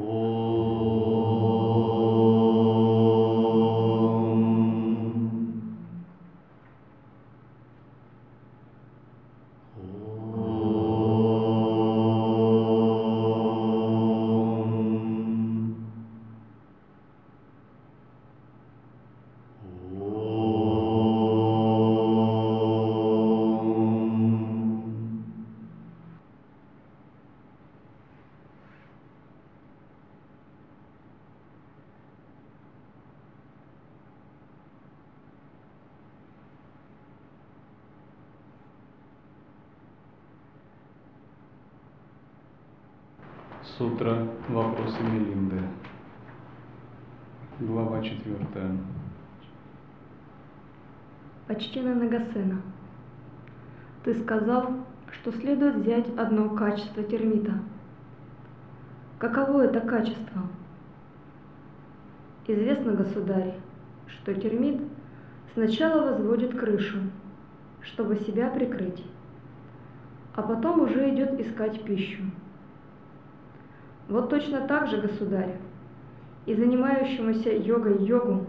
Oh. 0.00 0.27
Почтенный 51.58 51.96
Нагасена, 51.96 52.62
ты 54.04 54.14
сказал, 54.14 54.74
что 55.10 55.32
следует 55.32 55.74
взять 55.74 56.06
одно 56.16 56.50
качество 56.50 57.02
термита. 57.02 57.54
Каково 59.18 59.62
это 59.62 59.80
качество? 59.80 60.42
Известно, 62.46 62.92
государь, 62.92 63.54
что 64.06 64.34
термит 64.34 64.80
сначала 65.54 66.12
возводит 66.12 66.56
крышу, 66.56 66.98
чтобы 67.80 68.20
себя 68.20 68.50
прикрыть, 68.50 69.04
а 70.36 70.42
потом 70.42 70.82
уже 70.82 71.12
идет 71.12 71.40
искать 71.40 71.82
пищу. 71.82 72.22
Вот 74.08 74.30
точно 74.30 74.68
так 74.68 74.86
же, 74.86 74.98
государь, 75.00 75.56
и 76.46 76.54
занимающемуся 76.54 77.50
йогой 77.50 78.04
йогу 78.04 78.46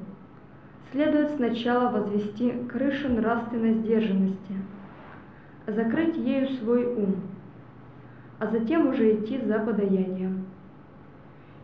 следует 0.91 1.31
сначала 1.35 1.91
возвести 1.91 2.51
крышу 2.67 3.09
нравственной 3.09 3.75
сдержанности, 3.75 4.55
закрыть 5.67 6.17
ею 6.17 6.49
свой 6.57 6.85
ум, 6.85 7.15
а 8.39 8.47
затем 8.47 8.87
уже 8.87 9.15
идти 9.15 9.39
за 9.39 9.59
подаянием. 9.59 10.45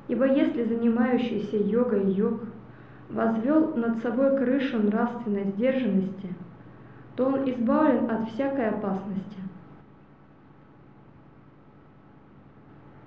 Ибо 0.07 0.25
если 0.25 0.63
занимающийся 0.63 1.57
йогой 1.57 2.11
йог 2.11 2.41
возвел 3.09 3.75
над 3.75 4.01
собой 4.03 4.37
крышу 4.37 4.79
нравственной 4.79 5.45
сдержанности, 5.45 6.29
то 7.15 7.25
он 7.25 7.49
избавлен 7.49 8.09
от 8.09 8.29
всякой 8.29 8.69
опасности. 8.69 9.37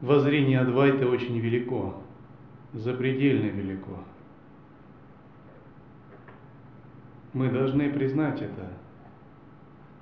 Воззрение 0.00 0.60
Адвайты 0.60 1.06
очень 1.06 1.38
велико, 1.38 1.96
запредельно 2.72 3.46
велико. 3.46 3.98
Мы 7.32 7.50
должны 7.50 7.90
признать 7.90 8.40
это. 8.42 8.72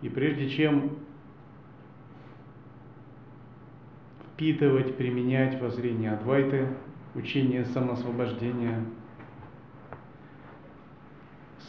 И 0.03 0.09
прежде 0.09 0.49
чем 0.49 0.99
впитывать, 4.33 4.97
применять 4.97 5.61
воззрение 5.61 6.13
Адвайты, 6.13 6.69
учение 7.15 7.65
самосвобождения, 7.65 8.85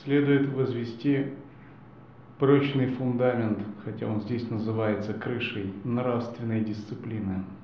следует 0.03 0.49
возвести 0.49 1.33
прочный 2.39 2.87
фундамент, 2.87 3.59
хотя 3.83 4.07
он 4.07 4.21
здесь 4.21 4.49
называется 4.49 5.13
крышей 5.13 5.73
нравственной 5.83 6.61
дисциплины– 6.61 7.43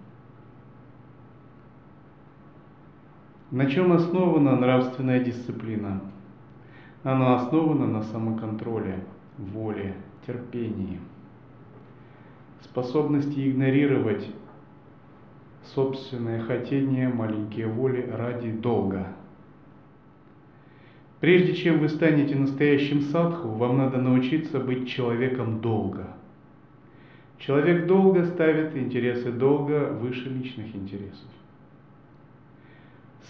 На 3.54 3.68
чем 3.70 3.94
основана 3.94 4.56
нравственная 4.56 5.24
дисциплина? 5.24 6.02
Она 7.04 7.36
основана 7.36 7.86
на 7.86 8.02
самоконтроле, 8.02 9.04
воле, 9.38 9.96
терпении, 10.26 11.00
способности 12.62 13.50
игнорировать 13.50 14.30
собственное 15.64 16.42
хотение, 16.42 17.10
маленькие 17.10 17.68
воли 17.68 18.10
ради 18.10 18.52
долга. 18.52 19.08
Прежде 21.20 21.54
чем 21.56 21.80
вы 21.80 21.90
станете 21.90 22.36
настоящим 22.36 23.02
садху, 23.02 23.50
вам 23.50 23.78
надо 23.78 23.98
научиться 23.98 24.60
быть 24.60 24.90
человеком 24.90 25.60
долга. 25.60 26.08
Человек 27.38 27.88
долго 27.88 28.26
ставит 28.26 28.78
интересы 28.78 29.32
долга 29.32 29.92
выше 29.92 30.30
личных 30.30 30.74
интересов. 30.74 31.28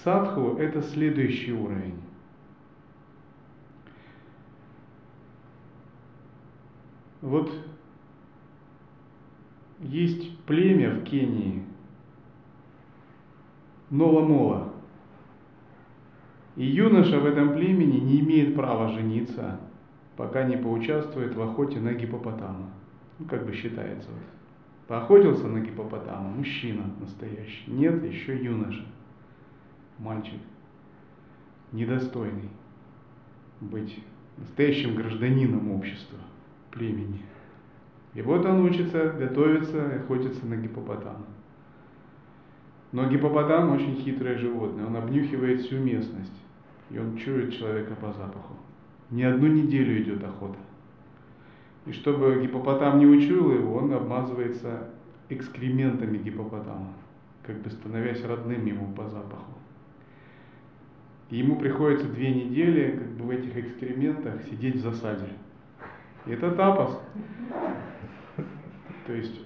Садху– 0.03 0.57
это 0.59 0.83
следующий 0.83 1.53
уровень. 1.53 1.99
Вот 7.23 7.49
есть 9.79 10.37
племя 10.39 10.89
в 10.91 11.05
Кении, 11.05 11.63
Нола-Мола. 13.89 14.73
И 16.57 16.65
юноша 16.65 17.21
в 17.21 17.25
этом 17.25 17.53
племени 17.53 17.99
не 17.99 18.19
имеет 18.19 18.55
права 18.55 18.89
жениться, 18.89 19.57
пока 20.17 20.43
не 20.43 20.57
поучаствует 20.57 21.33
в 21.33 21.41
охоте 21.41 21.79
на 21.79 21.93
гипопотама. 21.93 22.69
Ну, 23.19 23.25
как 23.25 23.45
бы 23.45 23.53
считается. 23.53 24.09
Вот. 24.09 24.19
Поохотился 24.87 25.47
на 25.47 25.61
гипопотама, 25.61 26.27
мужчина 26.27 26.83
настоящий. 26.99 27.71
Нет, 27.71 28.03
еще 28.03 28.37
юноша 28.37 28.85
мальчик, 29.97 30.41
недостойный 31.71 32.49
быть 33.61 33.97
настоящим 34.37 34.95
гражданином 34.95 35.71
общества, 35.71 36.19
племени. 36.73 37.21
И 38.13 38.21
вот 38.21 38.45
он 38.45 38.61
учится, 38.61 39.09
готовится 39.11 39.95
охотится 39.95 40.45
на 40.45 40.55
гипопотама. 40.55 41.25
Но 42.91 43.09
гипопотам 43.09 43.71
очень 43.71 43.95
хитрое 43.95 44.37
животное, 44.37 44.85
он 44.85 44.95
обнюхивает 44.95 45.61
всю 45.61 45.79
местность, 45.79 46.39
и 46.91 46.99
он 46.99 47.17
чует 47.17 47.53
человека 47.53 47.95
по 47.95 48.07
запаху. 48.13 48.55
Не 49.09 49.23
одну 49.23 49.47
неделю 49.47 50.01
идет 50.01 50.23
охота. 50.23 50.59
И 51.85 51.91
чтобы 51.91 52.39
гипопотам 52.41 52.99
не 52.99 53.07
учуял 53.07 53.51
его, 53.51 53.77
он 53.77 53.91
обмазывается 53.93 54.89
экскрементами 55.29 56.17
гипопотама, 56.17 56.93
как 57.45 57.61
бы 57.61 57.69
становясь 57.71 58.23
родным 58.23 58.65
ему 58.65 58.93
по 58.93 59.07
запаху. 59.09 59.53
И 61.29 61.37
ему 61.37 61.55
приходится 61.55 62.07
две 62.07 62.31
недели 62.31 62.91
как 62.91 63.09
бы 63.13 63.25
в 63.25 63.29
этих 63.31 63.57
экспериментах 63.57 64.43
сидеть 64.43 64.75
в 64.75 64.81
засаде. 64.81 65.29
Это 66.25 66.51
тапос. 66.51 66.99
То 69.05 69.13
есть 69.13 69.41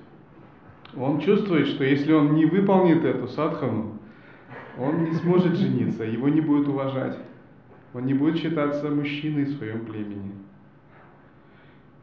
он 0.95 1.19
чувствует, 1.19 1.67
что 1.67 1.83
если 1.83 2.13
он 2.13 2.35
не 2.35 2.45
выполнит 2.45 3.03
эту 3.03 3.27
садхану, 3.27 3.99
он 4.79 5.05
не 5.05 5.13
сможет 5.13 5.55
жениться, 5.55 6.03
его 6.03 6.29
не 6.29 6.41
будут 6.41 6.67
уважать. 6.67 7.17
Он 7.93 8.05
не 8.05 8.13
будет 8.13 8.37
считаться 8.37 8.89
мужчиной 8.89 9.45
в 9.45 9.57
своем 9.57 9.85
племени. 9.85 10.33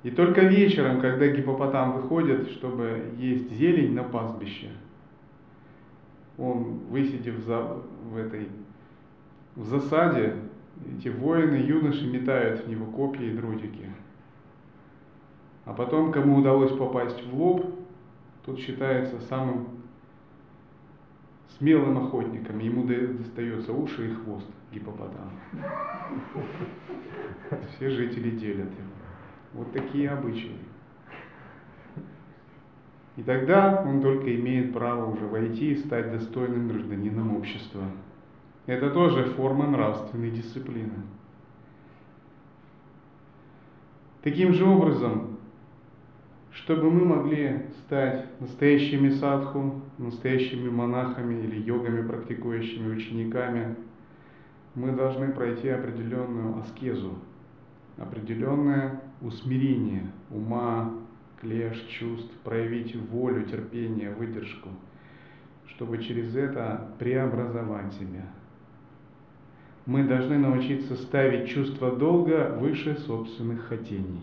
И 0.03 0.11
только 0.11 0.43
вечером, 0.43 1.01
когда 1.01 1.29
гипопотам 1.29 1.93
выходит, 1.93 2.51
чтобы 2.51 3.13
есть 3.17 3.51
зелень 3.53 3.95
на 3.95 4.03
пастбище, 4.03 4.71
он, 6.37 6.81
высидев 6.91 7.39
за, 7.45 7.79
в 8.11 8.17
этой 8.17 8.49
в 9.57 9.65
засаде 9.65 10.35
эти 10.99 11.09
воины, 11.09 11.55
юноши 11.55 12.07
метают 12.07 12.65
в 12.65 12.69
него 12.69 12.87
копья 12.87 13.25
и 13.25 13.37
дротики. 13.37 13.89
А 15.65 15.73
потом, 15.73 16.13
кому 16.13 16.37
удалось 16.37 16.77
попасть 16.77 17.25
в 17.27 17.35
лоб, 17.35 17.67
тот 18.45 18.59
считается 18.59 19.19
самым 19.21 19.69
смелым 21.59 21.99
охотником. 21.99 22.59
Ему 22.59 22.85
достается 22.85 23.73
уши 23.73 24.11
и 24.11 24.15
хвост 24.15 24.47
гипопотам. 24.73 25.31
Все 27.77 27.91
жители 27.91 28.31
делят 28.31 28.71
его. 28.71 28.93
Вот 29.55 29.73
такие 29.73 30.11
обычаи. 30.11 30.59
И 33.17 33.23
тогда 33.23 33.85
он 33.87 34.03
только 34.03 34.35
имеет 34.35 34.73
право 34.73 35.11
уже 35.11 35.27
войти 35.27 35.73
и 35.73 35.77
стать 35.77 36.11
достойным 36.11 36.69
гражданином 36.69 37.37
общества. 37.37 37.85
Это 38.67 38.91
тоже 38.91 39.25
форма 39.35 39.69
нравственной 39.69 40.31
дисциплины. 40.31 41.05
Таким 44.23 44.53
же 44.55 44.65
образом, 44.65 45.34
чтобы 46.55 46.89
мы 46.91 47.05
могли 47.05 47.63
стать 47.85 48.27
настоящими 48.41 49.11
садху, 49.11 49.83
настоящими 49.99 50.71
монахами 50.71 51.43
или 51.43 51.61
йогами, 51.61 52.07
практикующими 52.07 52.95
учениками, 52.95 53.77
мы 54.75 54.93
должны 54.93 55.33
пройти 55.33 55.69
определенную 55.69 56.59
аскезу, 56.59 57.19
определенное 57.97 59.03
усмирение 59.21 60.11
ума, 60.31 60.93
клеш, 61.41 61.77
чувств, 61.89 62.33
проявить 62.45 62.95
волю, 62.97 63.45
терпение, 63.45 64.11
выдержку, 64.11 64.69
чтобы 65.67 65.99
через 65.99 66.37
это 66.37 66.95
преобразовать 66.99 67.93
себя. 67.95 68.27
Мы 69.87 70.05
должны 70.05 70.39
научиться 70.39 70.97
ставить 70.97 71.49
чувство 71.49 71.95
долга 71.95 72.57
выше 72.59 72.97
собственных 72.97 73.67
хотений 73.67 74.23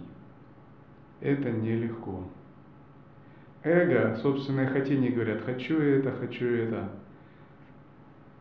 это 1.22 1.52
нелегко. 1.52 2.24
Эго, 3.64 4.18
собственное 4.22 4.68
хотение 4.68 5.12
говорят, 5.12 5.44
хочу 5.44 5.80
это, 5.80 6.12
хочу 6.12 6.46
это. 6.48 6.90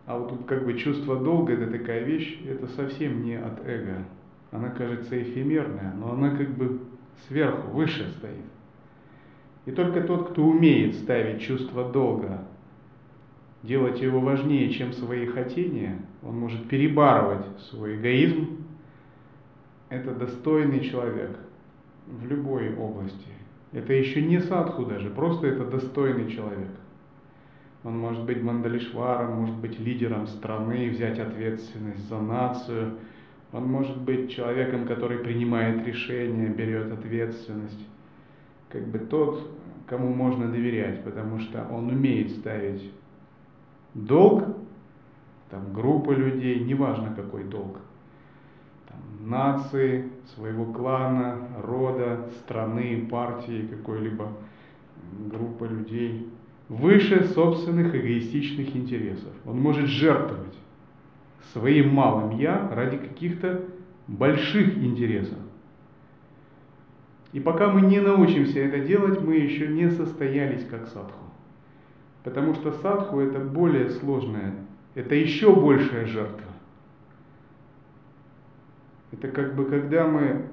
А 0.06 0.18
вот 0.18 0.30
тут 0.30 0.46
как 0.46 0.64
бы 0.64 0.74
чувство 0.74 1.20
долга, 1.20 1.52
это 1.52 1.70
такая 1.70 2.04
вещь, 2.04 2.40
это 2.46 2.66
совсем 2.68 3.22
не 3.22 3.34
от 3.34 3.64
эго. 3.66 4.04
Она 4.50 4.70
кажется 4.70 5.22
эфемерная, 5.22 5.92
но 5.94 6.12
она 6.14 6.36
как 6.36 6.48
бы 6.56 6.80
сверху, 7.28 7.70
выше 7.70 8.10
стоит. 8.16 8.46
И 9.66 9.72
только 9.72 10.00
тот, 10.02 10.30
кто 10.30 10.42
умеет 10.42 10.94
ставить 10.96 11.42
чувство 11.42 11.92
долга, 11.92 12.44
делать 13.62 14.00
его 14.00 14.20
важнее, 14.20 14.70
чем 14.70 14.94
свои 14.94 15.26
хотения, 15.26 16.00
он 16.22 16.38
может 16.38 16.66
перебарывать 16.66 17.46
свой 17.70 17.96
эгоизм, 17.96 18.64
это 19.90 20.14
достойный 20.14 20.80
человек– 20.80 21.38
в 22.10 22.26
любой 22.26 22.74
области. 22.76 23.28
Это 23.72 23.92
еще 23.92 24.22
не 24.22 24.40
садху 24.40 24.84
даже, 24.84 25.10
просто 25.10 25.46
это 25.46 25.64
достойный 25.64 26.30
человек. 26.30 26.70
Он 27.84 27.98
может 27.98 28.24
быть 28.24 28.42
мандалишваром, 28.42 29.40
может 29.40 29.56
быть 29.56 29.78
лидером 29.78 30.26
страны, 30.26 30.90
взять 30.90 31.18
ответственность 31.18 32.08
за 32.08 32.20
нацию. 32.20 32.98
Он 33.52 33.64
может 33.64 33.96
быть 33.96 34.30
человеком, 34.30 34.86
который 34.86 35.18
принимает 35.18 35.86
решения, 35.86 36.48
берет 36.48 36.92
ответственность. 36.92 37.86
Как 38.68 38.86
бы 38.86 38.98
тот, 38.98 39.50
кому 39.86 40.12
можно 40.12 40.50
доверять, 40.50 41.02
потому 41.04 41.38
что 41.38 41.66
он 41.70 41.88
умеет 41.88 42.32
ставить 42.32 42.90
долг, 43.94 44.44
там 45.50 45.72
группа 45.72 46.10
людей, 46.10 46.60
неважно 46.60 47.14
какой 47.14 47.44
долг– 47.44 47.78
нации, 49.20 50.10
своего 50.34 50.66
клана, 50.72 51.38
рода, 51.62 52.28
страны, 52.40 53.06
партии, 53.10 53.68
какой-либо 53.70 54.32
группы 55.28 55.66
людей, 55.66 56.28
выше 56.68 57.24
собственных 57.24 57.94
эгоистичных 57.94 58.74
интересов. 58.76 59.32
Он 59.44 59.60
может 59.60 59.86
жертвовать 59.86 60.56
своим 61.52 61.92
малым 61.94 62.38
«я» 62.38 62.70
ради 62.72 62.96
каких-то 62.96 63.64
больших 64.06 64.76
интересов. 64.78 65.38
И 67.32 67.40
пока 67.40 67.70
мы 67.70 67.82
не 67.82 68.00
научимся 68.00 68.60
это 68.60 68.80
делать, 68.80 69.20
мы 69.20 69.36
еще 69.36 69.68
не 69.68 69.90
состоялись 69.90 70.66
как 70.68 70.88
садху. 70.88 71.24
Потому 72.24 72.54
что 72.54 72.72
садху 72.72 73.20
это 73.20 73.38
более 73.38 73.90
сложное, 73.90 74.54
это 74.94 75.14
еще 75.14 75.54
большая 75.54 76.06
жертва. 76.06 76.49
Это 79.12 79.28
как 79.28 79.54
бы 79.54 79.64
когда 79.66 80.06
мы 80.06 80.46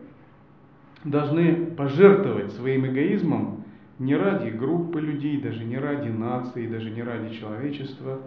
должны 1.03 1.67
пожертвовать 1.67 2.51
своим 2.53 2.87
эгоизмом 2.87 3.63
не 3.99 4.15
ради 4.15 4.49
группы 4.49 4.99
людей, 4.99 5.41
даже 5.41 5.63
не 5.63 5.77
ради 5.77 6.09
нации, 6.09 6.67
даже 6.67 6.89
не 6.89 7.03
ради 7.03 7.35
человечества, 7.35 8.19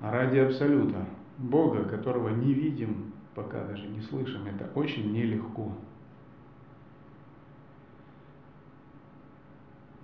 а 0.00 0.12
ради 0.12 0.38
Абсолюта, 0.38 1.06
Бога, 1.38 1.84
которого 1.84 2.30
не 2.30 2.52
видим, 2.52 3.12
пока 3.34 3.64
даже 3.64 3.86
не 3.86 4.00
слышим. 4.00 4.46
Это 4.46 4.68
очень 4.74 5.12
нелегко. 5.12 5.72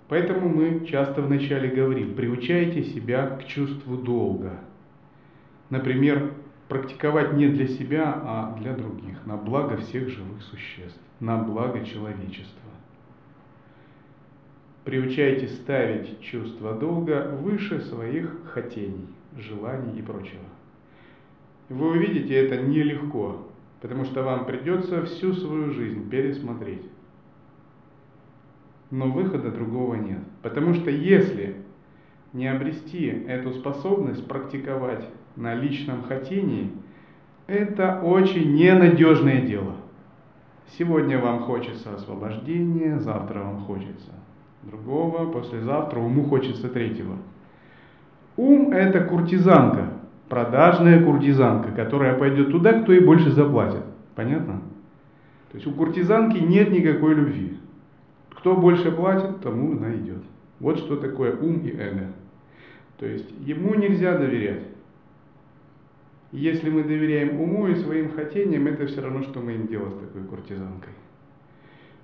Поэтому 0.07 0.49
мы 0.49 0.85
часто 0.85 1.21
вначале 1.21 1.69
говорим, 1.69 2.13
приучайте 2.15 2.83
себя 2.83 3.27
к 3.37 3.47
чувству 3.47 3.97
долга. 3.97 4.59
Например, 5.69 6.31
практиковать 6.67 7.33
не 7.33 7.47
для 7.47 7.67
себя, 7.67 8.13
а 8.23 8.57
для 8.59 8.73
других, 8.73 9.25
на 9.25 9.37
благо 9.37 9.77
всех 9.77 10.09
живых 10.09 10.41
существ, 10.43 10.99
на 11.19 11.37
благо 11.37 11.85
человечества. 11.85 12.61
Приучайте 14.83 15.47
ставить 15.47 16.21
чувство 16.21 16.73
долга 16.73 17.35
выше 17.41 17.81
своих 17.81 18.35
хотений, 18.45 19.07
желаний 19.37 19.99
и 19.99 20.01
прочего. 20.03 20.43
Вы 21.69 21.91
увидите, 21.91 22.35
это 22.35 22.61
нелегко, 22.61 23.47
потому 23.81 24.05
что 24.05 24.21
вам 24.21 24.45
придется 24.45 25.03
всю 25.05 25.33
свою 25.33 25.71
жизнь 25.71 26.07
пересмотреть. 26.09 26.85
Но 28.91 29.09
выхода 29.09 29.49
другого 29.49 29.95
нет. 29.95 30.19
Потому 30.43 30.75
что 30.75 30.91
если 30.91 31.55
не 32.33 32.47
обрести 32.47 33.07
эту 33.07 33.53
способность 33.53 34.27
практиковать 34.27 35.09
на 35.35 35.55
личном 35.55 36.03
хотении, 36.03 36.71
это 37.47 38.01
очень 38.01 38.53
ненадежное 38.53 39.41
дело. 39.41 39.75
Сегодня 40.77 41.19
вам 41.19 41.41
хочется 41.41 41.93
освобождения, 41.93 42.99
завтра 42.99 43.39
вам 43.39 43.59
хочется 43.61 44.11
другого, 44.63 45.31
послезавтра 45.31 45.99
уму 45.99 46.25
хочется 46.25 46.69
третьего. 46.69 47.17
Ум– 48.37 48.71
это 48.73 49.01
куртизанка, 49.01 49.93
продажная 50.27 51.03
куртизанка, 51.03 51.71
которая 51.71 52.17
пойдет 52.17 52.51
туда, 52.51 52.81
кто 52.81 52.91
ей 52.91 53.01
больше 53.01 53.31
заплатит. 53.31 53.83
Понятно? 54.15 54.61
То 55.51 55.57
есть 55.57 55.67
у 55.67 55.71
куртизанки 55.71 56.37
нет 56.37 56.71
никакой 56.71 57.13
любви. 57.13 57.57
Кто 58.31 58.55
больше 58.55 58.91
платит, 58.91 59.41
тому 59.41 59.71
она 59.71 59.95
идет. 59.95 60.23
Вот 60.59 60.79
что 60.79 60.97
такое 60.97 61.35
ум 61.35 61.59
и 61.59 61.71
эго. 61.71 62.07
То 62.97 63.05
есть 63.05 63.29
ему 63.39 63.75
нельзя 63.75 64.17
доверять. 64.17 64.63
Если 66.35 66.69
мы 66.69 66.83
доверяем 66.83 67.39
уму 67.39 67.67
и 67.67 67.75
своим 67.75 68.11
хотениям, 68.11 68.67
это 68.67 68.87
все 68.87 68.99
равно, 68.99 69.23
что 69.23 69.39
мы 69.39 69.53
им 69.53 69.67
делаем 69.67 69.93
с 69.93 69.99
такой 69.99 70.21
куртизанкой. 70.23 70.91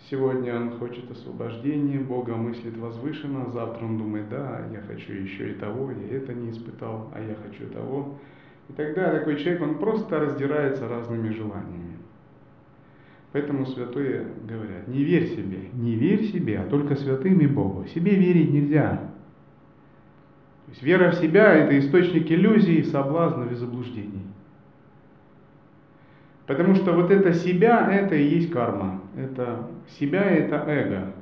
Сегодня 0.10 0.56
он 0.56 0.72
хочет 0.78 1.12
освобождения, 1.12 2.00
Бога 2.00 2.38
мыслит 2.38 2.78
возвышенно, 2.78 3.52
завтра 3.52 3.84
он 3.84 3.98
думает, 3.98 4.30
да, 4.30 4.66
я 4.72 4.80
хочу 4.88 5.12
еще 5.12 5.52
и 5.52 5.56
того, 5.56 5.92
я 5.92 6.16
это 6.16 6.34
не 6.34 6.52
испытал, 6.52 7.12
а 7.14 7.20
я 7.20 7.36
хочу 7.36 7.70
того. 7.74 8.20
И 8.70 8.74
тогда 8.74 9.12
такой 9.12 9.36
человек, 9.36 9.64
он 9.64 9.78
просто 9.80 10.18
раздирается 10.18 10.88
разными 10.88 11.28
желаниями. 11.34 11.98
Поэтому 13.34 13.66
святые 13.66 14.28
говорят, 14.48 14.88
не 14.88 15.04
верь 15.04 15.28
себе, 15.28 15.60
не 15.74 15.96
верь 15.96 16.24
себе, 16.32 16.60
а 16.60 16.68
только 16.68 16.96
святым 16.96 17.38
и 17.40 17.48
Богу. 17.48 17.86
Себе 17.88 18.16
верить 18.16 18.50
нельзя. 18.50 19.12
То 20.68 20.72
есть 20.72 20.84
вера 20.84 21.12
в 21.12 21.16
себя– 21.16 21.54
это 21.56 21.78
источник 21.78 22.32
иллюзий, 22.32 22.84
соблазнов 22.84 23.52
и 23.52 23.56
заблуждений. 23.56 24.21
Потому 26.52 26.76
что 26.76 26.92
вот 26.92 27.10
это 27.12 27.34
себя– 27.34 27.90
это 27.94 28.14
и 28.14 28.28
есть 28.28 28.52
карма. 28.52 29.00
Это 29.16 29.70
себя– 29.98 30.22
это 30.30 30.58
эго. 30.68 31.14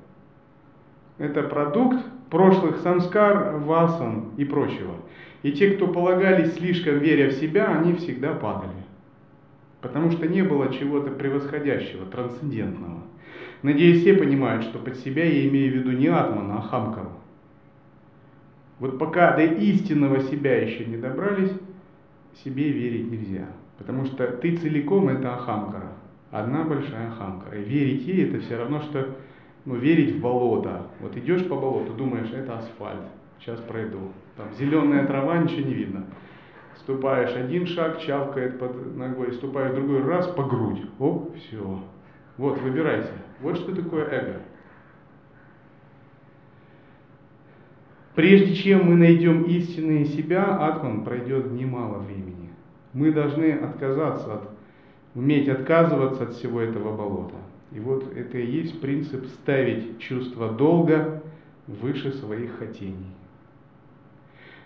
Это 1.19 1.43
продукт 1.43 2.03
прошлых 2.31 2.77
самскар, 2.77 3.57
васан 3.57 4.31
и 4.38 4.43
прочего. 4.43 4.95
И 5.43 5.51
те, 5.51 5.69
кто 5.75 5.88
полагались 5.88 6.55
слишком 6.55 6.98
веря 6.98 7.29
в 7.29 7.33
себя, 7.33 7.67
они 7.67 7.93
всегда 7.93 8.33
падали. 8.33 8.71
Потому 9.81 10.09
что 10.09 10.27
не 10.27 10.41
было 10.41 10.74
чего-то 10.74 11.12
превосходящего, 11.12 12.07
трансцендентного. 12.07 13.03
Надеюсь, 13.62 14.01
все 14.01 14.15
понимают, 14.15 14.63
что 14.63 14.79
под 14.79 14.98
себя 14.98 15.25
я 15.25 15.48
имею 15.48 15.71
в 15.71 15.75
виду 15.75 15.91
не 15.91 16.07
Атмана, 16.07 16.57
а 16.57 16.62
Хамкару. 16.63 17.12
Вот 18.79 18.98
пока 18.98 19.36
до 19.36 19.43
истинного 19.43 20.21
себя 20.21 20.59
еще 20.59 20.86
не 20.86 20.98
добрались, 20.98 21.51
себе 22.43 22.71
верить 22.71 23.12
нельзя. 23.12 23.45
Потому 23.79 24.05
что 24.05 24.27
ты 24.27 24.57
целиком 24.57 25.09
это 25.09 25.33
ахамкара. 25.33 25.93
Одна 26.29 26.63
большая 26.63 27.09
ахамкара. 27.09 27.57
И 27.57 27.63
верить 27.63 28.05
ей 28.05 28.29
это 28.29 28.39
все 28.41 28.57
равно, 28.57 28.81
что 28.81 29.15
ну, 29.65 29.75
верить 29.75 30.15
в 30.15 30.21
болото. 30.21 30.88
Вот 31.00 31.17
идешь 31.17 31.48
по 31.48 31.55
болоту, 31.55 31.93
думаешь, 31.93 32.31
это 32.31 32.59
асфальт, 32.59 33.01
сейчас 33.39 33.59
пройду. 33.62 34.12
Там 34.38 34.48
зеленая 34.57 35.07
трава, 35.07 35.38
ничего 35.38 35.67
не 35.67 35.74
видно. 35.74 36.05
Ступаешь 36.77 37.36
один 37.36 37.67
шаг, 37.67 38.00
чавкает 38.00 38.59
под 38.59 38.95
ногой, 38.95 39.33
ступаешь 39.33 39.74
другой 39.74 40.03
раз 40.03 40.27
по 40.27 40.43
грудь. 40.43 40.81
Оп, 40.98 41.36
все. 41.38 41.83
Вот, 42.38 42.62
выбирайте. 42.62 43.12
Вот 43.41 43.57
что 43.57 43.75
такое 43.75 44.05
эго. 44.05 44.41
Прежде 48.15 48.55
чем 48.55 48.86
мы 48.86 48.95
найдем 48.95 49.43
истинное 49.43 50.05
себя, 50.05 50.57
Атман 50.57 51.03
пройдет 51.03 51.51
немало 51.51 52.00
времени. 52.00 52.28
Мы 53.00 53.13
должны 53.13 53.53
отказаться 53.53 54.34
от, 54.34 54.50
уметь 55.15 55.48
отказываться 55.48 56.24
от 56.24 56.34
всего 56.34 56.60
этого 56.60 56.98
болота. 56.98 57.38
И 57.72 57.79
вот 57.79 58.03
это 58.13 58.38
и 58.38 58.46
есть 58.46 58.82
принцип 58.82 59.25
ставить 59.27 60.00
чувство 60.00 60.51
долга 60.51 61.24
выше 61.65 62.12
своих 62.12 62.58
хотений. 62.60 63.15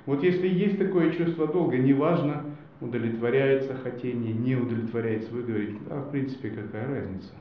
Вот 0.08 0.24
если 0.24 0.48
есть 0.48 0.80
такое 0.80 1.12
чувство 1.12 1.46
долга, 1.46 1.78
неважно, 1.78 2.44
удовлетворяется 2.82 3.76
хотение, 3.76 4.34
не 4.34 4.56
удовлетворяется, 4.56 5.32
вы 5.32 5.44
говорите, 5.44 5.78
а 5.92 6.02
в 6.02 6.10
принципе 6.10 6.50
какая 6.50 6.88
разница. 6.88 7.34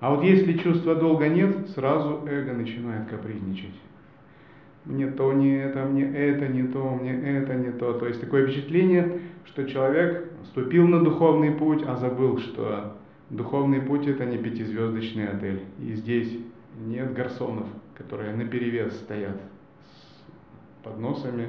А 0.00 0.12
вот 0.12 0.24
если 0.24 0.54
чувства 0.54 0.96
долга 0.96 1.28
нет, 1.28 1.68
сразу 1.68 2.26
эго 2.26 2.52
начинает 2.52 3.08
капризничать. 3.08 3.76
Мне 4.84 5.06
то 5.06 5.32
не 5.32 5.56
это, 5.56 5.84
мне 5.84 6.04
это 6.04 6.46
не 6.48 6.64
то, 6.64 6.90
мне 6.94 7.12
это 7.12 7.54
не 7.54 7.72
то. 7.72 7.94
То 7.94 8.06
есть 8.06 8.20
такое 8.20 8.46
впечатление, 8.46 9.20
что 9.46 9.64
человек 9.64 10.30
вступил 10.42 10.86
на 10.86 11.02
духовный 11.02 11.52
путь, 11.52 11.82
а 11.86 11.96
забыл, 11.96 12.38
что 12.38 12.96
духовный 13.30 13.80
путь 13.80 14.06
это 14.06 14.26
не 14.26 14.36
пятизвездочный 14.36 15.28
отель. 15.28 15.62
И 15.80 15.94
здесь 15.94 16.38
нет 16.86 17.14
гарсонов, 17.14 17.66
которые 17.94 18.34
на 18.34 18.44
перевес 18.44 18.94
стоят 18.96 19.40
с 19.80 20.84
подносами, 20.84 21.48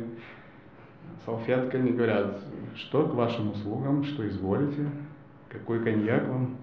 салфетками, 1.25 1.92
говорят, 1.92 2.39
что 2.75 3.08
к 3.08 3.15
вашим 3.15 3.51
услугам, 3.51 4.04
что 4.04 4.27
изволите, 4.27 4.89
какой 5.50 5.84
коньяк 5.84 6.27
вам. 6.27 6.58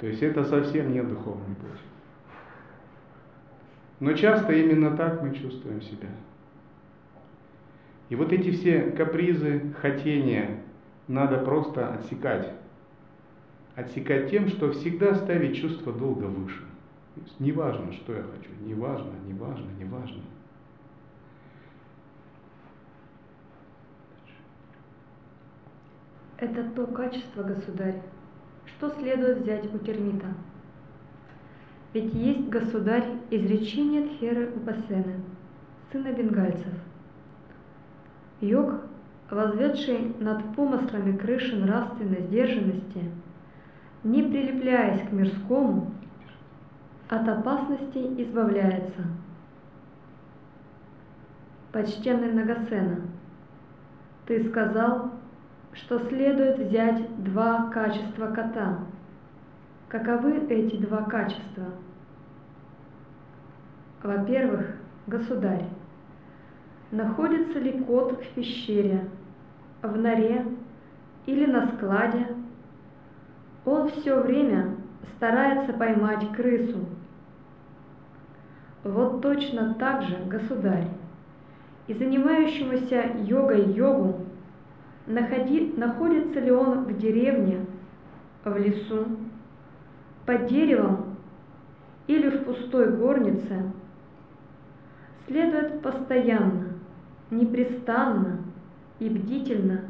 То 0.00 0.06
есть 0.06 0.22
это 0.22 0.44
совсем 0.44 0.92
не 0.92 1.02
духовный 1.02 1.54
путь. 1.56 1.89
Но 4.00 4.14
часто 4.14 4.54
именно 4.54 4.96
так 4.96 5.22
мы 5.22 5.34
чувствуем 5.34 5.82
себя. 5.82 6.08
И 8.08 8.16
вот 8.16 8.32
эти 8.32 8.50
все 8.50 8.90
капризы, 8.90 9.72
хотения 9.80 10.62
надо 11.06 11.38
просто 11.38 11.94
отсекать. 11.94 12.52
Отсекать 13.76 14.30
тем, 14.30 14.48
что 14.48 14.72
всегда 14.72 15.14
ставить 15.14 15.60
чувство 15.60 15.92
долга 15.92 16.24
выше. 16.24 16.64
То 17.14 17.20
есть 17.20 17.40
неважно, 17.40 17.92
что 17.92 18.14
я 18.14 18.22
хочу, 18.22 18.50
неважно, 18.64 19.12
неважно, 19.26 19.68
неважно. 19.78 20.22
Это 26.38 26.64
то 26.70 26.86
качество, 26.86 27.42
государь, 27.42 28.00
что 28.64 28.88
следует 28.98 29.42
взять 29.42 29.72
у 29.74 29.78
термита. 29.78 30.26
Ведь 31.92 32.14
есть 32.14 32.48
государь 32.48 33.04
изречение 33.30 34.06
Тхеры 34.06 34.52
Упасены, 34.54 35.16
сына 35.90 36.12
бенгальцев. 36.12 36.72
Йог, 38.40 38.74
возведший 39.28 40.14
над 40.20 40.54
помыслами 40.54 41.16
крыши 41.16 41.56
нравственной 41.56 42.22
сдержанности, 42.22 43.10
не 44.04 44.22
прилепляясь 44.22 45.08
к 45.08 45.12
мирскому, 45.12 45.92
от 47.08 47.28
опасностей 47.28 48.22
избавляется. 48.22 49.02
Почтенный 51.72 52.32
Нагасена, 52.32 53.00
ты 54.26 54.48
сказал, 54.48 55.10
что 55.72 55.98
следует 56.08 56.58
взять 56.58 57.24
два 57.24 57.68
качества 57.70 58.28
кота. 58.28 58.78
Каковы 59.90 60.46
эти 60.48 60.76
два 60.76 61.02
качества? 61.02 61.64
Во-первых, 64.04 64.76
государь, 65.08 65.64
находится 66.92 67.58
ли 67.58 67.72
кот 67.72 68.12
в 68.12 68.34
пещере, 68.34 69.08
в 69.82 69.96
норе 69.96 70.46
или 71.26 71.44
на 71.44 71.72
складе? 71.72 72.28
Он 73.64 73.88
все 73.90 74.20
время 74.22 74.76
старается 75.16 75.72
поймать 75.72 76.30
крысу. 76.36 76.86
Вот 78.84 79.20
точно 79.22 79.74
так 79.74 80.02
же, 80.04 80.18
государь, 80.28 80.86
и 81.88 81.94
занимающемуся 81.94 83.10
йогой 83.24 83.72
йогу 83.72 84.20
находи, 85.08 85.74
находится 85.76 86.38
ли 86.38 86.52
он 86.52 86.84
в 86.84 86.96
деревне, 86.96 87.66
в 88.44 88.56
лесу, 88.56 89.04
под 90.30 90.46
деревом 90.46 91.16
или 92.06 92.28
в 92.30 92.44
пустой 92.44 92.96
горнице, 92.96 93.72
следует 95.26 95.82
постоянно, 95.82 96.74
непрестанно 97.32 98.38
и 99.00 99.08
бдительно 99.08 99.86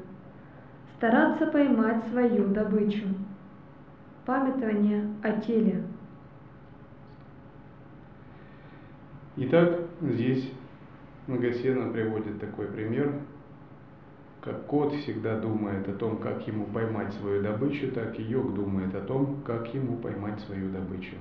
стараться 0.97 1.47
поймать 1.47 2.07
свою 2.09 2.47
добычу. 2.49 3.07
Памятование 4.25 5.11
о 5.23 5.43
теле. 5.43 5.85
Итак, 9.37 9.79
здесь 10.01 10.51
Магасена 11.27 11.93
приводит 11.93 12.41
такой 12.41 12.69
пример– 12.69 13.13
как 14.43 14.67
кот 14.67 14.95
всегда 14.95 15.39
думает 15.39 15.87
о 15.89 15.93
том, 15.93 16.19
как 16.19 16.47
ему 16.47 16.67
поймать 16.67 17.13
свою 17.15 17.43
добычу, 17.43 17.93
так 17.93 18.19
и 18.19 18.23
йог 18.23 18.55
думает 18.55 18.95
о 18.95 19.03
том, 19.03 19.43
как 19.45 19.73
ему 19.75 19.99
поймать 19.99 20.41
свою 20.41 20.71
добычу. 20.71 21.17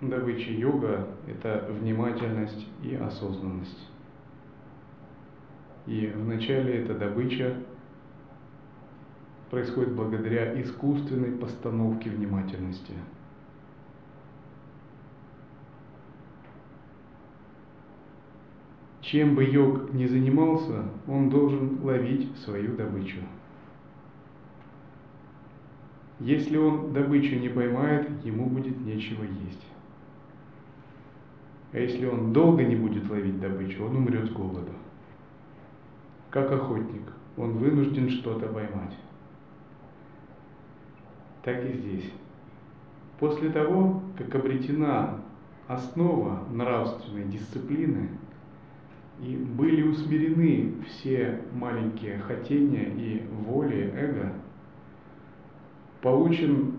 Добыча 0.00 0.50
йога– 0.50 1.08
это 1.26 1.66
внимательность 1.70 2.66
и 2.82 2.94
осознанность. 2.94 3.90
И 5.86 6.12
вначале 6.14 6.82
эта 6.82 6.94
добыча 6.94 7.54
происходит 9.50 9.94
благодаря 9.94 10.60
искусственной 10.60 11.32
постановке 11.32 12.10
внимательности– 12.10 12.94
Чем 19.14 19.36
бы 19.36 19.44
йог 19.44 19.94
ни 19.94 20.06
занимался, 20.06 20.86
он 21.06 21.30
должен 21.30 21.80
ловить 21.84 22.36
свою 22.38 22.74
добычу. 22.74 23.20
Если 26.18 26.56
он 26.56 26.92
добычу 26.92 27.36
не 27.36 27.48
поймает, 27.48 28.10
ему 28.24 28.46
будет 28.46 28.76
нечего 28.80 29.22
есть. 29.22 29.64
А 31.70 31.78
если 31.78 32.06
он 32.06 32.32
долго 32.32 32.64
не 32.64 32.74
будет 32.74 33.08
ловить 33.08 33.40
добычу, 33.40 33.84
он 33.84 33.98
умрет 33.98 34.26
с 34.26 34.32
голоду. 34.32 34.72
Как 36.30 36.50
охотник, 36.50 37.04
он 37.36 37.52
вынужден 37.52 38.10
что-то 38.10 38.48
поймать. 38.48 38.96
Так 41.44 41.64
и 41.64 41.72
здесь. 41.72 42.10
После 43.20 43.50
того, 43.50 44.02
как 44.18 44.34
обретена 44.34 45.20
основа 45.68 46.42
нравственной 46.50 47.26
дисциплины, 47.26 48.08
и 49.24 49.36
были 49.36 49.82
усмирены 49.82 50.74
все 50.86 51.40
маленькие 51.54 52.18
хотения 52.18 52.84
и 52.84 53.26
воли 53.46 53.92
эго, 53.96 54.32
получен 56.02 56.74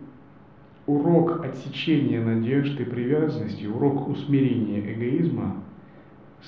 урок 0.85 1.43
отсечения 1.43 2.23
надежд 2.23 2.79
и 2.79 2.83
привязанности, 2.83 3.65
урок 3.65 4.07
усмирения 4.07 4.93
эгоизма, 4.93 5.63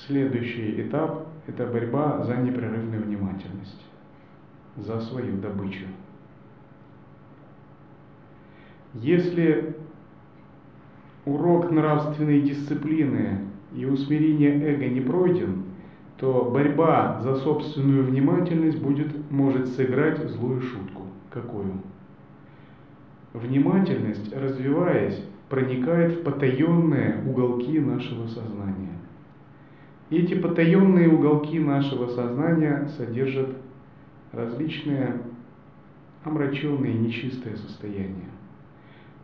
следующий 0.06 0.80
этап– 0.82 1.28
это 1.48 1.66
борьба 1.66 2.24
за 2.24 2.36
непрерывную 2.38 3.04
внимательность, 3.04 3.84
за 4.76 5.02
свою 5.02 5.38
добычу. 5.38 5.86
Если 8.94 9.76
урок 11.26 11.72
нравственной 11.72 12.42
дисциплины 12.42 13.48
и 13.76 13.86
усмирения 13.86 14.52
эго 14.52 14.88
не 14.88 15.02
пройден, 15.02 15.64
то 16.18 16.50
борьба 16.52 17.20
за 17.22 17.36
собственную 17.36 18.04
внимательность 18.04 18.80
будет, 18.82 19.10
может 19.32 19.68
сыграть 19.68 20.20
злую 20.32 20.62
шутку. 20.62 21.04
Какую? 21.30 21.74
Внимательность, 23.34 24.34
развиваясь, 24.36 25.24
проникает 25.50 26.14
в 26.14 26.24
потаенные 26.24 27.24
уголки 27.26 27.80
нашего 27.80 28.28
сознания. 28.28 28.98
эти 30.10 30.34
потаенные 30.34 31.10
уголки 31.10 31.60
нашего 31.60 32.08
сознания 32.08 32.90
содержат 32.98 33.56
различные 34.32 35.22
омраченные 36.24 36.96
нечистые 36.96 37.58
состояния. 37.58 38.32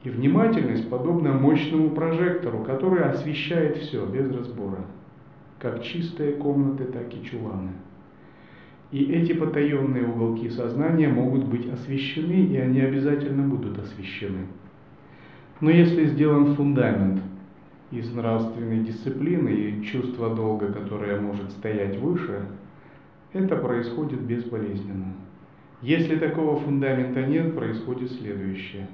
И 0.04 0.10
внимательность 0.10 0.90
подобна 0.90 1.34
мощному 1.34 1.90
прожектору, 1.92 2.64
который 2.64 3.04
освещает 3.04 3.78
все 3.78 4.06
без 4.06 4.30
разбора 4.32 4.86
как 5.64 5.82
чистые 5.82 6.34
комнаты, 6.34 6.84
так 6.84 7.06
и 7.16 7.24
чуланы. 7.24 7.72
И 8.92 9.06
эти 9.14 9.32
потаенные 9.32 10.06
уголки 10.06 10.50
сознания 10.50 11.08
могут 11.08 11.46
быть 11.46 11.68
освещены, 11.72 12.48
и 12.48 12.58
они 12.58 12.82
обязательно 12.82 13.48
будут 13.48 13.80
освещены. 13.80 14.48
Но 15.62 15.70
если 15.72 16.06
сделан 16.08 16.54
фундамент 16.56 17.22
из 17.92 18.14
нравственной 18.14 18.84
дисциплины 18.84 19.50
и 19.50 19.84
чувства 19.86 20.36
долга, 20.36 20.72
которое 20.72 21.22
может 21.22 21.50
стоять 21.52 21.98
выше, 21.98 22.46
это 23.32 23.56
происходит 23.56 24.20
безболезненно. 24.20 25.14
Если 25.82 26.18
такого 26.18 26.60
фундамента 26.60 27.26
нет, 27.26 27.56
происходит 27.56 28.12
следующее. 28.12 28.90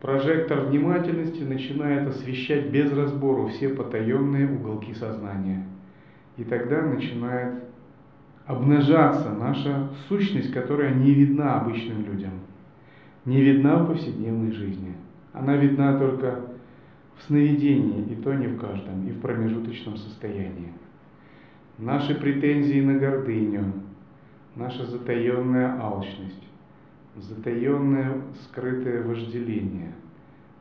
Прожектор 0.00 0.60
внимательности 0.60 1.42
начинает 1.42 2.08
освещать 2.08 2.70
без 2.70 2.90
разбору 2.90 3.48
все 3.48 3.68
потаенные 3.68 4.50
уголки 4.50 4.94
сознания. 4.94 5.66
И 6.38 6.44
тогда 6.44 6.80
начинает 6.80 7.64
обнажаться 8.46 9.30
наша 9.30 9.90
сущность, 10.08 10.52
которая 10.52 10.94
не 10.94 11.12
видна 11.12 11.60
обычным 11.60 12.06
людям, 12.06 12.32
не 13.26 13.42
видна 13.42 13.76
в 13.76 13.88
повседневной 13.88 14.52
жизни. 14.52 14.94
Она 15.34 15.56
видна 15.56 15.98
только 15.98 16.46
в 17.18 17.26
сновидении, 17.26 18.10
и 18.10 18.14
то 18.16 18.32
не 18.32 18.46
в 18.46 18.58
каждом, 18.58 19.06
и 19.06 19.12
в 19.12 19.20
промежуточном 19.20 19.98
состоянии. 19.98 20.72
Наши 21.76 22.14
претензии 22.14 22.80
на 22.80 22.94
гордыню, 22.94 23.72
наша 24.56 24.86
затаенная 24.86 25.78
алчность, 25.78 26.42
затаенное 27.16 28.22
скрытое 28.44 29.02
вожделение, 29.02 29.92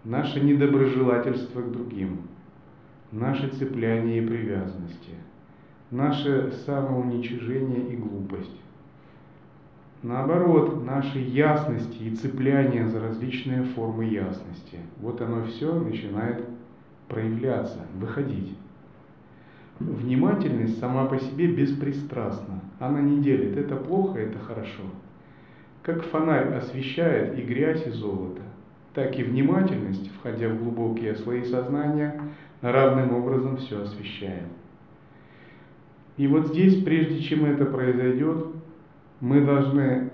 наше 0.03 0.39
недоброжелательство 0.39 1.61
к 1.61 1.71
другим, 1.71 2.21
наше 3.11 3.49
цепляние 3.49 4.23
и 4.23 4.27
привязанности, 4.27 5.13
наше 5.91 6.51
самоуничижение 6.65 7.93
и 7.93 7.95
глупость. 7.95 8.59
Наоборот, 10.01 10.85
наши 10.85 11.19
ясности 11.19 12.03
и 12.03 12.15
цепляние 12.15 12.87
за 12.87 13.01
различные 13.01 13.63
формы 13.63 14.05
ясности. 14.05 14.79
Вот 15.01 15.19
оно 15.21 15.43
все 15.43 15.77
начинает 15.77 16.45
проявляться, 17.09 17.79
выходить. 17.95 18.55
Внимательность 19.79 20.79
сама 20.79 21.05
по 21.05 21.19
себе 21.19 21.47
беспристрастна. 21.47 22.61
Она 22.79 23.01
не 23.01 23.21
делит, 23.21 23.57
это 23.57 23.75
плохо, 23.75 24.19
это 24.19 24.39
хорошо. 24.39 24.83
Как 25.81 26.03
фонарь 26.05 26.53
освещает 26.55 27.37
и 27.37 27.41
грязь, 27.41 27.85
и 27.87 27.91
золото, 27.91 28.41
так 28.93 29.17
и 29.17 29.23
внимательность, 29.23 30.11
входя 30.15 30.49
в 30.49 30.61
глубокие 30.61 31.15
слои 31.15 31.43
сознания, 31.43 32.19
равным 32.61 33.15
образом 33.15 33.57
все 33.57 33.81
освещает. 33.81 34.47
И 36.17 36.27
вот 36.27 36.47
здесь, 36.47 36.83
прежде 36.83 37.21
чем 37.21 37.45
это 37.45 37.65
произойдет, 37.65 38.47
мы 39.21 39.45
должны 39.45 40.11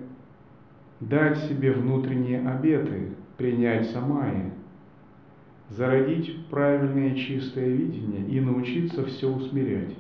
дать 1.00 1.38
себе 1.46 1.72
внутренние 1.72 2.48
обеты, 2.48 3.10
принять 3.38 3.90
самая– 3.90 4.54
зародить 5.70 6.46
правильное 6.48 7.16
чистое 7.16 7.68
видение 7.68 8.28
и 8.28 8.40
научиться 8.40 9.04
все 9.06 9.28
усмирять, 9.28 9.96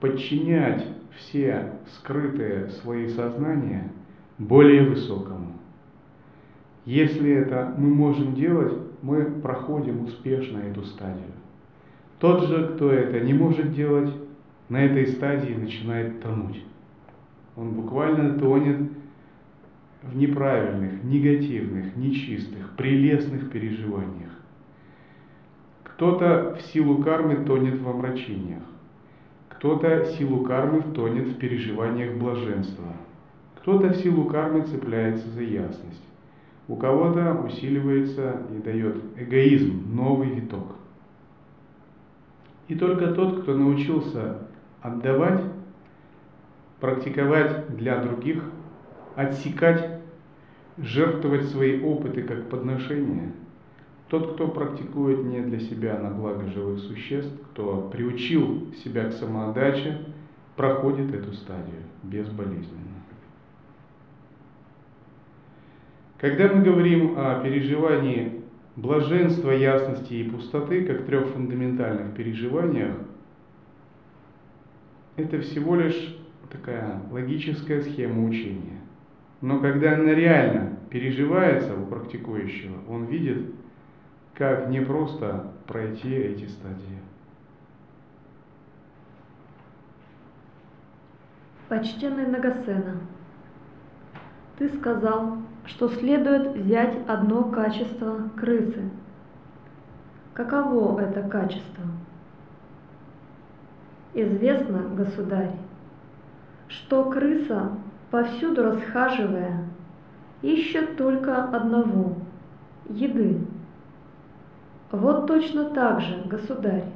подчинять 0.00 0.84
все 1.16 1.72
скрытые 1.96 2.70
свои 2.70 3.08
сознания 3.08 3.90
более 4.38 4.88
высокому. 4.88 5.52
Если 6.84 7.30
это 7.30 7.74
мы 7.76 7.88
можем 7.88 8.34
делать, 8.34 8.72
мы 9.02 9.24
проходим 9.24 10.04
успешно 10.04 10.58
эту 10.58 10.84
стадию. 10.84 11.32
Тот 12.18 12.48
же, 12.48 12.68
кто 12.74 12.90
это 12.90 13.20
не 13.20 13.34
может 13.34 13.74
делать, 13.74 14.10
на 14.68 14.84
этой 14.84 15.06
стадии 15.08 15.54
начинает 15.54 16.20
тонуть. 16.22 16.64
Он 17.56 17.70
буквально 17.70 18.38
тонет 18.38 18.90
в 20.02 20.16
неправильных, 20.16 21.04
негативных, 21.04 21.96
нечистых, 21.96 22.76
прелестных 22.76 23.50
переживаниях. 23.50 24.30
Кто-то 25.84 26.56
в 26.58 26.62
силу 26.72 27.02
кармы 27.02 27.44
тонет 27.44 27.80
в 27.80 27.88
омрачениях, 27.88 28.62
кто-то 29.48 30.04
силу 30.16 30.44
кармы 30.44 30.82
тонет 30.94 31.26
в 31.26 31.38
переживаниях 31.38 32.16
блаженства, 32.16 32.92
кто-то 33.68 33.88
в 33.88 33.96
силу 33.96 34.24
кармы 34.24 34.62
цепляется 34.62 35.28
за 35.28 35.42
ясность, 35.42 36.02
у 36.68 36.76
кого-то 36.76 37.34
усиливается 37.34 38.40
и 38.50 38.62
дает 38.62 38.96
эгоизм, 39.14 39.94
новый 39.94 40.30
виток. 40.30 40.68
И 42.68 42.74
только 42.74 43.08
тот, 43.08 43.42
кто 43.42 43.54
научился 43.54 44.38
отдавать, 44.80 45.42
практиковать 46.80 47.76
для 47.76 48.02
других, 48.02 48.42
отсекать, 49.16 50.00
жертвовать 50.78 51.44
свои 51.50 51.82
опыты 51.82 52.22
как 52.22 52.48
подношение– 52.48 53.32
тот, 54.08 54.32
кто 54.32 54.48
практикует 54.48 55.22
не 55.26 55.42
для 55.42 55.60
себя 55.60 55.98
на 55.98 56.08
благо 56.08 56.46
живых 56.46 56.78
существ, 56.78 57.30
кто 57.52 57.90
приучил 57.92 58.72
себя 58.82 59.10
к 59.10 59.12
самоотдаче, 59.12 59.98
проходит 60.56 61.14
эту 61.14 61.34
стадию 61.34 61.82
безболезненно. 62.02 62.97
Когда 66.18 66.48
мы 66.48 66.62
говорим 66.62 67.14
о 67.16 67.40
переживании 67.42 68.42
блаженства, 68.74 69.52
ясности 69.52 70.14
и 70.14 70.28
пустоты, 70.28 70.84
как 70.84 71.06
трех 71.06 71.28
фундаментальных 71.28 72.14
переживаниях, 72.14 72.96
это 75.16 75.40
всего 75.40 75.76
лишь 75.76 76.16
такая 76.50 77.02
логическая 77.10 77.82
схема 77.82 78.24
учения. 78.28 78.80
Но 79.40 79.60
когда 79.60 79.94
она 79.94 80.12
реально 80.12 80.78
переживается 80.90 81.76
у 81.76 81.86
практикующего, 81.86 82.74
он 82.88 83.04
видит 83.04 83.54
как 84.34 84.68
не 84.68 84.80
просто 84.80 85.52
пройти 85.66 86.14
эти 86.14 86.46
стадии. 86.46 86.98
Почтенный 91.68 92.26
Нагасена, 92.26 93.00
ты 94.58 94.68
сказал, 94.70 95.38
что 95.66 95.88
следует 95.88 96.56
взять 96.56 96.98
одно 97.06 97.44
качество 97.44 98.28
крысы. 98.36 98.90
Каково 100.34 101.00
это 101.00 101.22
качество? 101.22 101.84
Известно, 104.14 104.82
государь, 104.96 105.52
что 106.66 107.04
крыса, 107.04 107.70
повсюду 108.10 108.64
расхаживая, 108.64 109.64
ищет 110.42 110.96
только 110.96 111.44
одного– 111.44 112.16
еды. 112.88 113.40
Вот 114.90 115.26
точно 115.26 115.66
так 115.70 116.00
же, 116.00 116.22
государь, 116.24 116.86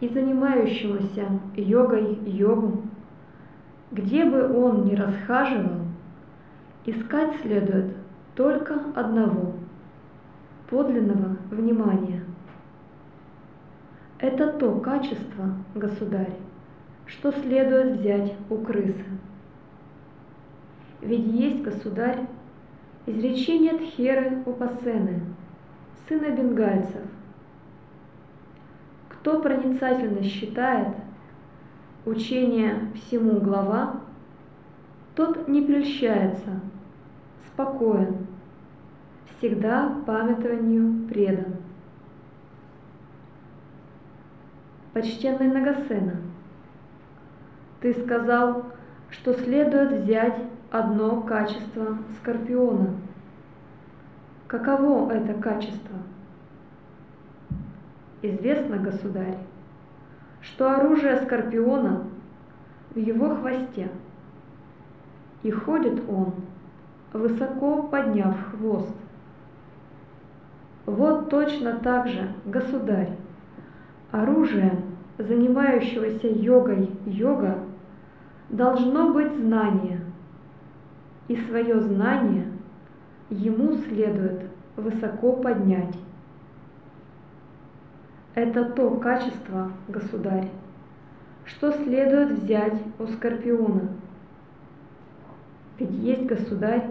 и 0.00 0.08
занимающемуся 0.08 1.26
йогой 1.56 2.18
йогу, 2.24 2.82
где 3.90 4.24
бы 4.24 4.56
он 4.56 4.84
ни 4.84 4.94
расхаживал, 4.94 5.85
искать 6.86 7.40
следует 7.42 7.94
только 8.34 8.80
одного– 8.94 9.52
подлинного 10.70 11.36
внимания. 11.50 12.22
Это 14.18 14.52
то 14.52 14.80
качество, 14.80 15.54
государь, 15.74 16.32
что 17.04 17.32
следует 17.32 17.98
взять 17.98 18.32
у 18.48 18.56
крысы. 18.58 19.04
Ведь 21.02 21.26
есть, 21.26 21.62
государь, 21.62 22.26
изречение 23.06 23.74
Тхеры 23.74 24.42
Упасены– 24.46 25.20
сына 26.08 26.30
бенгальцев. 26.30 27.02
Кто 29.08 29.40
проницательно 29.40 30.22
считает 30.22 30.94
учение 32.04 32.92
всему 32.94 33.40
глава, 33.40 34.00
тот 35.16 35.48
не 35.48 35.62
прельщается, 35.62 36.60
спокоен, 37.56 38.26
всегда 39.38 39.96
памятованию 40.06 41.08
предан. 41.08 41.56
Почтенный 44.92 45.48
Нагасена, 45.48 46.16
ты 47.80 47.94
сказал, 47.94 48.66
что 49.10 49.34
следует 49.34 50.02
взять 50.04 50.38
одно 50.70 51.22
качество 51.22 51.98
скорпиона– 52.20 52.94
Каково 54.46 55.10
это 55.10 55.34
качество? 55.34 55.96
Известно, 58.22 58.76
государь, 58.76 59.38
что 60.40 60.70
оружие 60.70 61.20
скорпиона 61.22 62.04
в 62.94 62.98
его 62.98 63.34
хвосте, 63.34 63.90
и 65.42 65.50
ходит 65.50 66.00
он, 66.08 66.34
высоко 67.12 67.82
подняв 67.84 68.36
хвост. 68.50 68.94
Вот 70.86 71.30
точно 71.30 71.78
так 71.78 72.08
же, 72.08 72.32
государь, 72.44 73.10
оружием 74.12 74.96
занимающегося 75.18 76.28
йогой 76.28 76.90
йога 77.06 77.58
должно 78.50 79.12
быть 79.12 79.34
знание, 79.36 80.00
и 81.28 81.36
свое 81.36 81.80
знание– 81.80 82.46
ему 83.30 83.76
следует 83.76 84.42
высоко 84.76 85.32
поднять. 85.32 85.94
Это 88.34 88.66
то 88.66 88.90
качество, 88.96 89.72
государь, 89.88 90.50
что 91.44 91.72
следует 91.72 92.38
взять 92.38 92.78
у 92.98 93.06
скорпиона. 93.06 93.88
Ведь 95.78 95.90
есть 95.90 96.24
государь, 96.26 96.90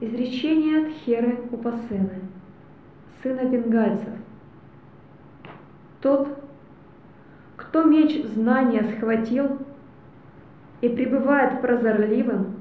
изречение 0.00 0.86
от 0.86 0.92
Херы 0.98 1.38
Упасены, 1.50 2.20
сына 3.22 3.44
бенгальцев. 3.48 4.12
Тот, 6.00 6.28
кто 7.56 7.84
меч 7.84 8.24
знания 8.26 8.84
схватил 8.96 9.58
и 10.82 10.88
пребывает 10.88 11.60
прозорливым, 11.62 12.56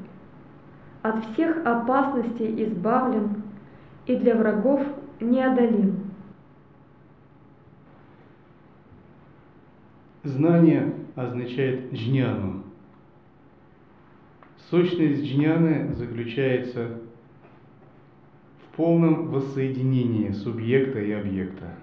от 1.01 1.23
всех 1.25 1.57
опасностей 1.65 2.63
избавлен 2.65 3.43
и 4.07 4.15
для 4.15 4.35
врагов 4.35 4.81
неодолим. 5.19 6.11
Знание 10.23 10.95
означает 11.15 11.93
джняну. 11.93 12.64
Сущность 14.69 15.23
джняны 15.23 15.93
заключается 15.93 16.99
в 18.63 18.75
полном 18.75 19.27
воссоединении 19.27 20.31
субъекта 20.31 20.99
и 20.99 21.11
объекта. 21.11 21.75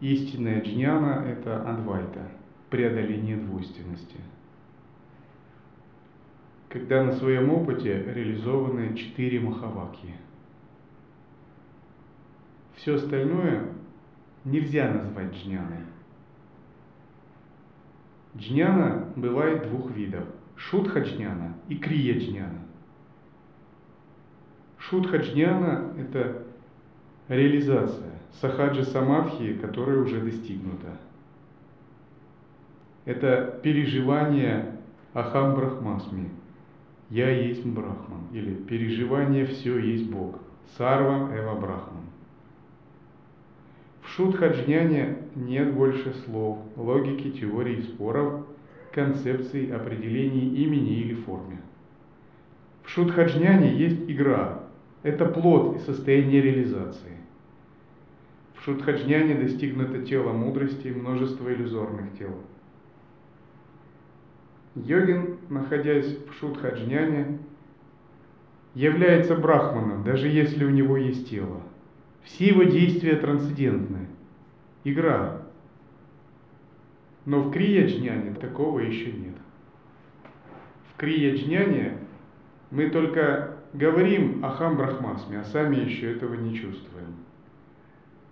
Истинная 0.00 0.60
джняна– 0.60 1.24
это 1.26 1.62
адвайта, 1.62 2.28
преодоление 2.68 3.38
двойственности. 3.38 4.18
Когда 6.68 7.02
на 7.02 7.12
своем 7.12 7.50
опыте 7.50 8.04
реализованы 8.14 8.94
четыре 8.94 9.40
махаваки. 9.40 10.14
Все 12.74 12.96
остальное 12.96 13.72
нельзя 14.44 14.92
назвать 14.92 15.32
джняной. 15.32 15.86
Джняна 18.36 19.12
бывает 19.16 19.66
двух 19.70 19.90
видов. 19.92 20.26
Шутха 20.56 21.00
джняна 21.00 21.54
и 21.68 21.76
крия 21.76 22.18
джняна. 22.18 22.60
Шутха 24.78 25.18
джняна– 25.18 25.92
это 25.98 26.44
реализация 27.28 28.16
сахаджи 28.40 28.84
самадхи, 28.84 29.54
которая 29.54 29.98
уже 29.98 30.20
достигнута. 30.20 30.98
Это 33.04 33.60
переживание 33.62 34.76
ахам 35.14 35.54
брахмасми, 35.54 36.30
я 37.10 37.30
есть 37.30 37.64
брахман, 37.64 38.28
или 38.32 38.54
переживание 38.54 39.46
все 39.46 39.78
есть 39.78 40.10
Бог, 40.10 40.38
сарвам 40.76 41.34
эва 41.34 41.54
брахман. 41.54 42.04
В 44.02 44.08
шутхаджняне 44.08 45.18
нет 45.34 45.72
больше 45.74 46.14
слов, 46.24 46.58
логики, 46.76 47.30
теорий, 47.30 47.82
споров, 47.82 48.45
концепций, 48.96 49.72
определений 49.72 50.56
имени 50.64 50.98
или 50.98 51.14
форме. 51.14 51.60
В 52.82 52.90
шутхаджняне 52.90 53.76
есть 53.76 54.10
игра. 54.10 54.64
Это 55.04 55.26
плод 55.26 55.76
и 55.76 55.78
состояние 55.78 56.42
реализации. 56.42 57.12
В 58.56 58.64
шутхаджняне 58.64 59.36
достигнуто 59.36 60.02
тело 60.02 60.32
мудрости 60.32 60.88
и 60.88 60.94
множество 60.94 61.48
иллюзорных 61.54 62.18
тел. 62.18 62.34
Йогин, 64.74 65.36
находясь 65.48 66.18
в 66.28 66.32
шутхаджняне, 66.40 67.38
является 68.74 69.36
брахманом, 69.36 70.02
даже 70.02 70.26
если 70.26 70.64
у 70.64 70.70
него 70.70 70.96
есть 70.96 71.30
тело– 71.30 71.62
все 72.26 72.48
его 72.48 72.64
действия 72.64 73.16
трансцендентны. 73.16 74.08
Игра. 74.84 75.42
Но 77.26 77.40
в 77.42 77.50
крия-джняне 77.50 78.34
такого 78.34 78.78
еще 78.78 79.12
нет. 79.12 79.34
В 80.92 80.96
крия-джняне 80.96 81.98
мы 82.70 82.88
только 82.88 83.56
говорим 83.72 84.44
о 84.44 84.50
хам-брахмасме, 84.50 85.40
а 85.40 85.44
сами 85.44 85.76
еще 85.76 86.12
этого 86.12 86.34
не 86.34 86.54
чувствуем. 86.54 87.16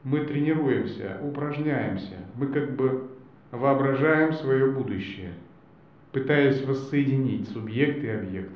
Мы 0.04 0.20
тренируемся, 0.20 1.18
упражняемся, 1.22 2.18
мы 2.36 2.46
как 2.46 2.76
бы 2.76 3.10
воображаем 3.50 4.32
свое 4.32 4.70
будущее, 4.70 5.34
пытаясь 6.12 6.64
воссоединить 6.64 7.48
субъект 7.48 8.02
и 8.04 8.08
объект. 8.08 8.52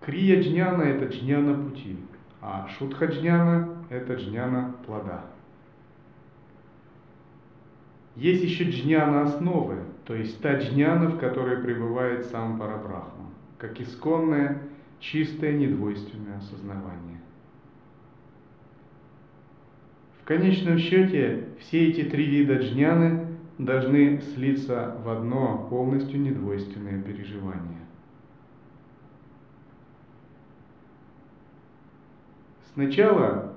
Крия 0.00 0.42
джняна– 0.42 0.82
это 0.84 1.04
джняна 1.04 1.62
пути, 1.62 1.96
а 2.40 2.68
шутха 2.76 3.06
джняна– 3.06 3.68
это 3.90 4.14
джняна 4.14 4.74
плода. 4.84 5.24
Есть 8.18 8.42
еще 8.42 8.64
джняна 8.68 9.22
основы, 9.22 9.76
то 10.04 10.12
есть 10.12 10.40
та 10.40 10.58
джняна, 10.58 11.08
в 11.08 11.20
которой 11.20 11.58
пребывает 11.58 12.26
сам 12.26 12.58
Парабрахма, 12.58 13.30
как 13.58 13.80
исконное, 13.80 14.60
чистое, 14.98 15.52
недвойственное 15.52 16.38
осознавание. 16.38 17.20
В 20.20 20.24
конечном 20.24 20.78
счете 20.78 21.50
все 21.60 21.90
эти 21.90 22.02
три 22.10 22.26
вида 22.26 22.54
джняны 22.54 23.28
должны 23.56 24.20
слиться 24.34 24.96
в 25.04 25.08
одно 25.08 25.68
полностью 25.70 26.20
недвойственное 26.20 27.00
переживание. 27.00 27.86
Сначала 32.74 33.54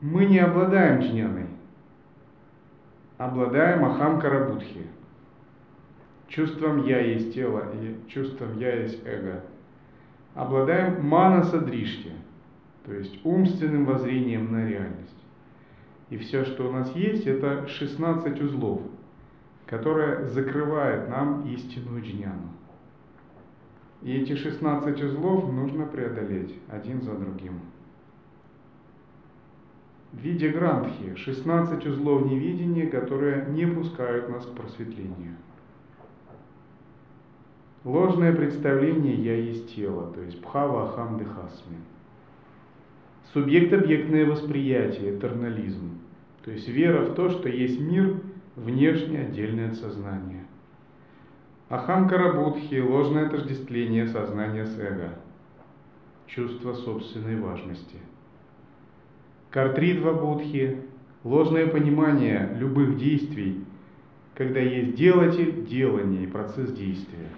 мы 0.00 0.26
не 0.26 0.38
обладаем 0.38 1.00
джняной, 1.00 1.47
обладаем 3.18 3.84
ахам-карабудхи, 3.84 4.86
чувством 6.28 6.84
«я 6.86 7.00
есть 7.00 7.34
тело» 7.34 7.64
и 7.74 8.08
чувством 8.08 8.58
«я 8.58 8.74
есть 8.76 9.04
эго». 9.04 9.42
Обладаем 10.34 11.04
манаса-дришти, 11.04 12.12
то 12.86 12.94
есть 12.94 13.18
умственным 13.24 13.84
воззрением 13.86 14.52
на 14.52 14.68
реальность. 14.68 15.08
И 16.10 16.16
все, 16.16 16.44
что 16.44 16.68
у 16.68 16.72
нас 16.72 16.94
есть, 16.94 17.26
это 17.26 17.66
16 17.66 18.40
узлов, 18.40 18.82
которые 19.66 20.26
закрывают 20.26 21.08
нам 21.08 21.44
истинную 21.48 22.02
джняну. 22.02 22.52
И 24.00 24.14
эти 24.14 24.36
16 24.36 25.02
узлов 25.02 25.52
нужно 25.52 25.86
преодолеть 25.86 26.54
один 26.68 27.02
за 27.02 27.14
другим. 27.14 27.60
В 30.12 30.20
виде 30.20 30.48
грантхи 30.48 31.14
16 31.16 31.86
узлов 31.86 32.24
невидения, 32.24 32.86
которые 32.86 33.46
не 33.50 33.66
пускают 33.66 34.30
нас 34.30 34.46
к 34.46 34.54
просветлению. 34.54 35.36
Ложное 37.84 38.34
представление 38.34 39.14
«я 39.14 39.34
есть 39.34 39.74
тело», 39.74 40.10
то 40.12 40.20
есть 40.22 40.40
бхава 40.40 40.88
ахам 40.88 41.18
дехасми. 41.18 41.76
Субъект-объектное 43.32 44.24
восприятие, 44.24 45.16
этернализм, 45.16 46.00
то 46.44 46.50
есть 46.50 46.68
вера 46.68 47.02
в 47.02 47.14
то, 47.14 47.28
что 47.28 47.48
есть 47.48 47.78
мир 47.78 48.20
внешне 48.56 49.20
отдельное 49.20 49.68
от 49.68 49.76
сознания. 49.76 50.46
Ахамкара-будхи– 51.68 52.80
ложное 52.80 53.26
отождествление 53.26 54.08
сознания 54.08 54.64
с 54.64 54.78
эго, 54.78 55.10
чувство 56.26 56.72
собственной 56.72 57.38
важности. 57.38 57.98
Картридва-будхи– 59.50 60.78
ложное 61.24 61.66
понимание 61.66 62.56
любых 62.58 62.98
действий, 62.98 63.64
когда 64.34 64.60
есть 64.60 64.94
делатель, 64.94 65.66
делание 65.66 66.24
и 66.24 66.26
процесс 66.26 66.72
действия. 66.72 67.28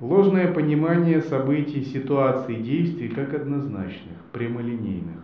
Ложное 0.00 0.52
понимание 0.52 1.22
событий, 1.22 1.84
ситуаций, 1.84 2.56
действий 2.56 3.08
как 3.08 3.32
однозначных, 3.32 4.18
прямолинейных. 4.32 5.22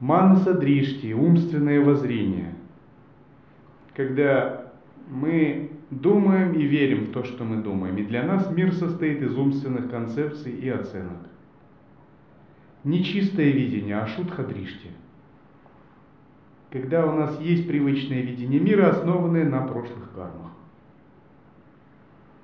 Манаса 0.00 0.54
дришти– 0.54 1.14
умственное 1.14 1.84
воззрение– 1.84 2.54
когда 4.00 4.72
мы 5.08 5.72
думаем 5.90 6.54
и 6.54 6.62
верим 6.62 7.04
в 7.04 7.12
то, 7.12 7.24
что 7.24 7.44
мы 7.44 7.62
думаем. 7.62 7.98
И 7.98 8.04
для 8.04 8.22
нас 8.22 8.50
мир 8.50 8.72
состоит 8.72 9.20
из 9.20 9.36
умственных 9.36 9.90
концепций 9.90 10.52
и 10.52 10.68
оценок. 10.70 11.18
Не 12.84 13.04
чистое 13.04 13.50
видение, 13.50 13.98
а 13.98 14.06
шутха-дришти. 14.06 14.88
Когда 16.70 17.06
у 17.06 17.12
нас 17.12 17.38
есть 17.40 17.66
привычное 17.66 18.22
видение 18.22 18.60
мира, 18.60 18.90
основанное 18.90 19.44
на 19.44 19.66
прошлых 19.66 20.12
кармах. 20.14 20.52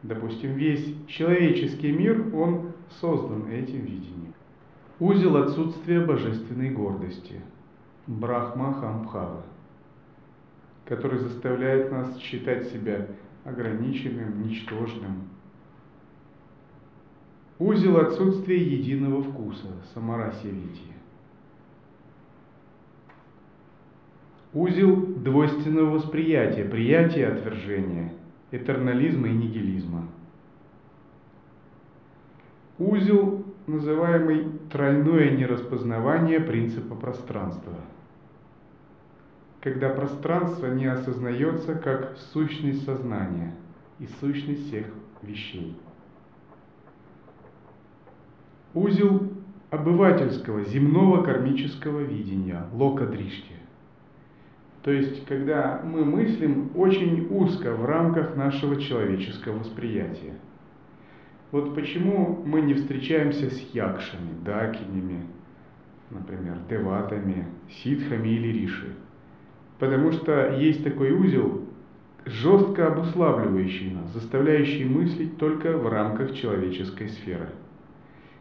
Допустим, 0.03 0.55
весь 0.55 0.95
человеческий 1.07 1.93
мир, 1.93 2.35
он 2.35 2.73
создан 3.01 3.49
этим 3.51 3.85
видением. 3.85 4.35
Узел 4.99 5.37
отсутствия 5.37 6.01
божественной 6.01 6.71
гордости. 6.71 7.41
Брахма 8.07 8.75
Хамбхава 8.75 9.43
который 10.87 11.19
заставляет 11.19 11.91
нас 11.91 12.17
считать 12.19 12.69
себя 12.69 13.09
ограниченным, 13.45 14.47
ничтожным. 14.47 15.29
Узел 17.59 17.97
отсутствия 17.99 18.63
единого 18.63 19.23
вкуса, 19.23 19.69
самарасия 19.95 20.51
вити. 20.51 20.83
Узел 24.53 24.97
двойственного 24.97 25.91
восприятия, 25.91 26.65
приятия 26.65 27.29
отвержения, 27.29 28.13
этернализма 28.51 29.29
и 29.29 29.33
нигилизма. 29.33 30.09
Узел, 32.79 33.45
называемый 33.67 34.47
тройное 34.71 35.31
нераспознавание 35.31 36.41
принципа 36.41 36.95
пространства– 36.95 37.75
когда 39.67 39.89
пространство 39.89 40.69
не 40.69 40.87
осознается 40.87 41.75
как 41.75 42.17
сущность 42.33 42.85
сознания 42.85 43.53
и 43.99 44.07
сущность 44.21 44.69
всех 44.69 44.87
вещей. 45.23 45.77
Узел 48.77 49.33
обывательского, 49.71 50.63
земного 50.65 51.23
кармического 51.23 52.01
видения, 52.01 52.63
лока 52.75 53.07
дришти. 53.07 53.55
То 54.83 54.91
есть, 54.91 55.25
когда 55.25 55.81
мы 55.83 56.05
мыслим 56.05 56.71
очень 56.75 57.27
узко 57.31 57.73
в 57.73 57.87
рамках 57.87 58.37
нашего 58.37 58.79
человеческого 58.79 59.61
восприятия. 59.61 60.35
Вот 61.53 61.75
почему 61.75 62.43
мы 62.45 62.61
не 62.61 62.75
встречаемся 62.75 63.49
с 63.49 63.59
якшами, 63.73 64.45
дакинями, 64.45 65.23
например, 66.11 66.59
деватами, 66.69 67.47
ситхами 67.83 68.29
или 68.29 68.49
риши. 68.49 68.95
Потому 69.79 70.13
что 70.13 70.55
есть 70.55 70.85
такой 70.85 71.13
узел, 71.13 71.63
жестко 72.27 72.89
обуславливающий 72.89 73.93
нас, 73.93 74.13
заставляющий 74.13 74.85
мыслить 74.85 75.39
только 75.39 75.79
в 75.79 75.89
рамках 75.89 76.35
человеческой 76.35 77.09
сферы. 77.09 77.49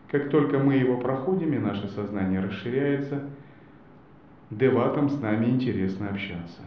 Как 0.09 0.29
только 0.29 0.59
мы 0.59 0.75
его 0.75 0.97
проходим 0.97 1.53
и 1.53 1.57
наше 1.57 1.87
сознание 1.89 2.39
расширяется, 2.39 3.23
деватам 4.51 5.09
с 5.09 5.19
нами 5.19 5.47
интересно 5.47 6.09
общаться. 6.09 6.61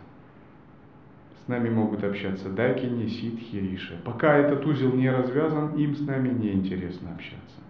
С 1.44 1.48
нами 1.48 1.70
могут 1.70 2.05
общаться 2.05 2.51
дакини, 2.51 3.07
ситхи, 3.07 3.57
риши. 3.57 3.98
Пока 4.05 4.37
этот 4.37 4.66
узел 4.66 4.92
не 4.92 5.11
развязан, 5.11 5.77
им 5.77 5.94
с 5.94 6.01
нами 6.01 6.29
не 6.29 6.53
интересно 6.53 7.14
общаться. 7.14 7.61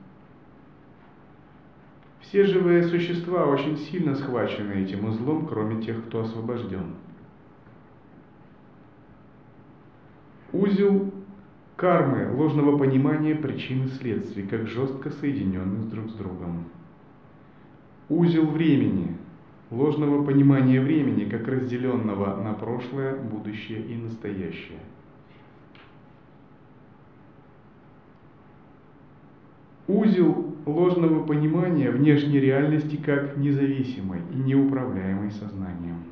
Все 2.21 2.45
живые 2.45 2.83
существа 2.83 3.47
очень 3.47 3.77
сильно 3.79 4.15
схвачены 4.15 4.73
этим 4.73 5.05
узлом, 5.07 5.47
кроме 5.47 5.83
тех, 5.83 6.05
кто 6.07 6.23
освобожден. 6.23 6.97
Узел 10.53 11.13
кармы, 11.79 12.29
ложного 12.35 12.77
понимания 12.77 13.37
причин 13.37 13.85
и 13.85 13.89
следствий, 13.89 14.43
как 14.43 14.67
жестко 14.67 15.11
соединенных 15.11 15.89
друг 15.89 16.11
с 16.11 16.15
другом. 16.15 16.65
Узел 18.09 18.47
времени, 18.47 19.17
ложного 19.71 20.25
понимания 20.25 20.81
времени, 20.81 21.25
как 21.25 21.47
разделенного 21.47 22.43
на 22.43 22.53
прошлое, 22.55 23.15
будущее 23.17 23.81
и 23.81 23.95
настоящее. 23.95 24.81
Узел 29.87 30.57
ложного 30.67 31.25
понимания 31.25 31.93
внешней 31.93 32.41
реальности 32.41 32.97
как 32.97 33.37
независимой 33.37 34.21
и 34.35 34.37
неуправляемой 34.37 35.31
сознанием. 35.31 36.03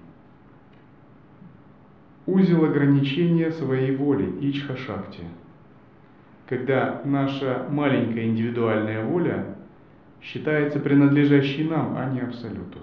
Узел 2.24 2.64
ограничения 2.64 3.50
своей 3.50 3.96
воли 3.96 4.26
Ичха-шакти, 4.40 5.24
когда 6.48 7.02
наша 7.04 7.66
маленькая 7.70 8.26
индивидуальная 8.26 9.04
воля 9.04 9.56
считается 10.22 10.80
принадлежащей 10.80 11.68
нам, 11.68 11.96
а 11.96 12.10
не 12.10 12.20
Абсолюту. 12.20 12.78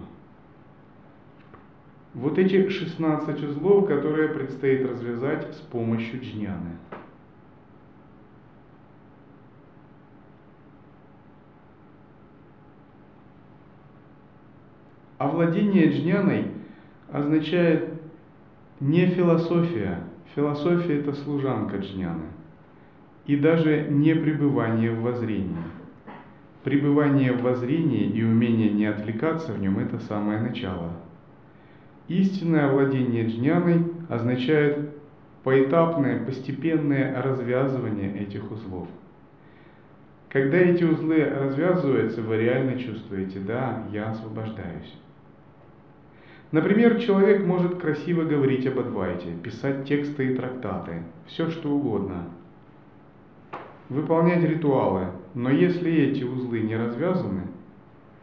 Вот 2.13 2.37
эти 2.37 2.69
16 2.69 3.43
узлов, 3.43 3.87
которые 3.87 4.29
предстоит 4.29 4.87
развязать 4.87 5.53
с 5.55 5.59
помощью 5.59 6.21
джняны– 6.21 6.77
Овладение 15.23 15.89
джняной 15.89 16.51
означает 17.09 17.93
не 18.81 19.05
философия. 19.05 19.99
Философия– 20.35 20.99
это 20.99 21.13
служанка 21.13 21.77
джняны. 21.77 22.25
И 23.25 23.37
даже 23.37 23.87
не 23.89 24.13
пребывание 24.13 24.91
в 24.91 25.01
воззрении. 25.01 25.63
Пребывание 26.63 27.31
в 27.31 27.41
воззрении 27.41 28.05
и 28.09 28.23
умение 28.23 28.69
не 28.69 28.85
отвлекаться 28.85 29.53
в 29.53 29.59
нем– 29.59 29.79
это 29.79 29.99
самое 29.99 30.39
начало. 30.39 30.91
Истинное 32.07 32.69
овладение 32.69 33.25
джняной 33.25 33.85
означает 34.09 34.89
поэтапное, 35.43 36.25
постепенное 36.25 37.21
развязывание 37.21 38.17
этих 38.17 38.51
узлов. 38.51 38.87
Когда 40.29 40.57
эти 40.57 40.83
узлы 40.83 41.23
развязываются, 41.23 42.21
вы 42.21 42.37
реально 42.37 42.79
чувствуете, 42.79 43.39
да, 43.39 43.83
я 43.91 44.09
освобождаюсь. 44.09 44.93
Например, 46.51 46.99
человек 46.99 47.45
может 47.45 47.79
красиво 47.79 48.23
говорить 48.23 48.65
об 48.67 48.79
Адвайте, 48.79 49.31
писать 49.43 49.85
тексты 49.85 50.27
и 50.27 50.35
трактаты, 50.35 51.03
все 51.27 51.49
что 51.49 51.69
угодно, 51.69 52.25
выполнять 53.93 54.43
ритуалы, 54.43 55.11
но 55.35 55.51
если 55.51 55.91
эти 55.91 56.23
узлы 56.23 56.61
не 56.61 56.75
развязаны, 56.75 57.47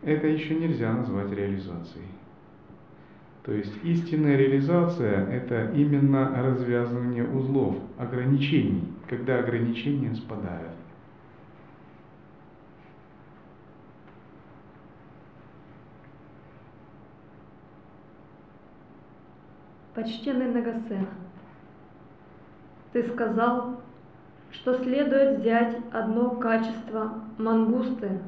это 0.02 0.26
еще 0.26 0.54
нельзя 0.56 0.92
назвать 0.92 1.30
реализацией. 1.30 2.06
То 3.44 3.52
есть 3.52 3.72
истинная 3.84 4.36
реализация– 4.36 5.26
это 5.30 5.70
именно 5.72 6.42
развязывание 6.42 7.24
узлов, 7.24 7.76
ограничений, 7.98 8.92
когда 9.08 9.38
ограничения 9.38 10.14
спадают. 10.14 10.72
Почтенный 19.94 20.52
Нагасена, 20.52 21.08
ты 22.92 23.02
сказал, 23.08 23.80
что 24.60 24.78
следует 24.82 25.40
взять 25.40 25.76
одно 25.92 26.30
качество 26.30 27.24
мангусты. 27.38 28.20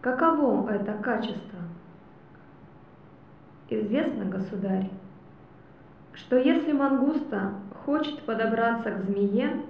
Каково 0.00 0.70
это 0.70 0.94
качество? 0.94 1.58
Известно, 3.68 4.24
государь, 4.26 4.90
что 6.12 6.36
если 6.36 6.72
мангуста 6.72 7.54
хочет 7.84 8.22
подобраться 8.22 8.92
к 8.92 9.04
змее, 9.04 9.62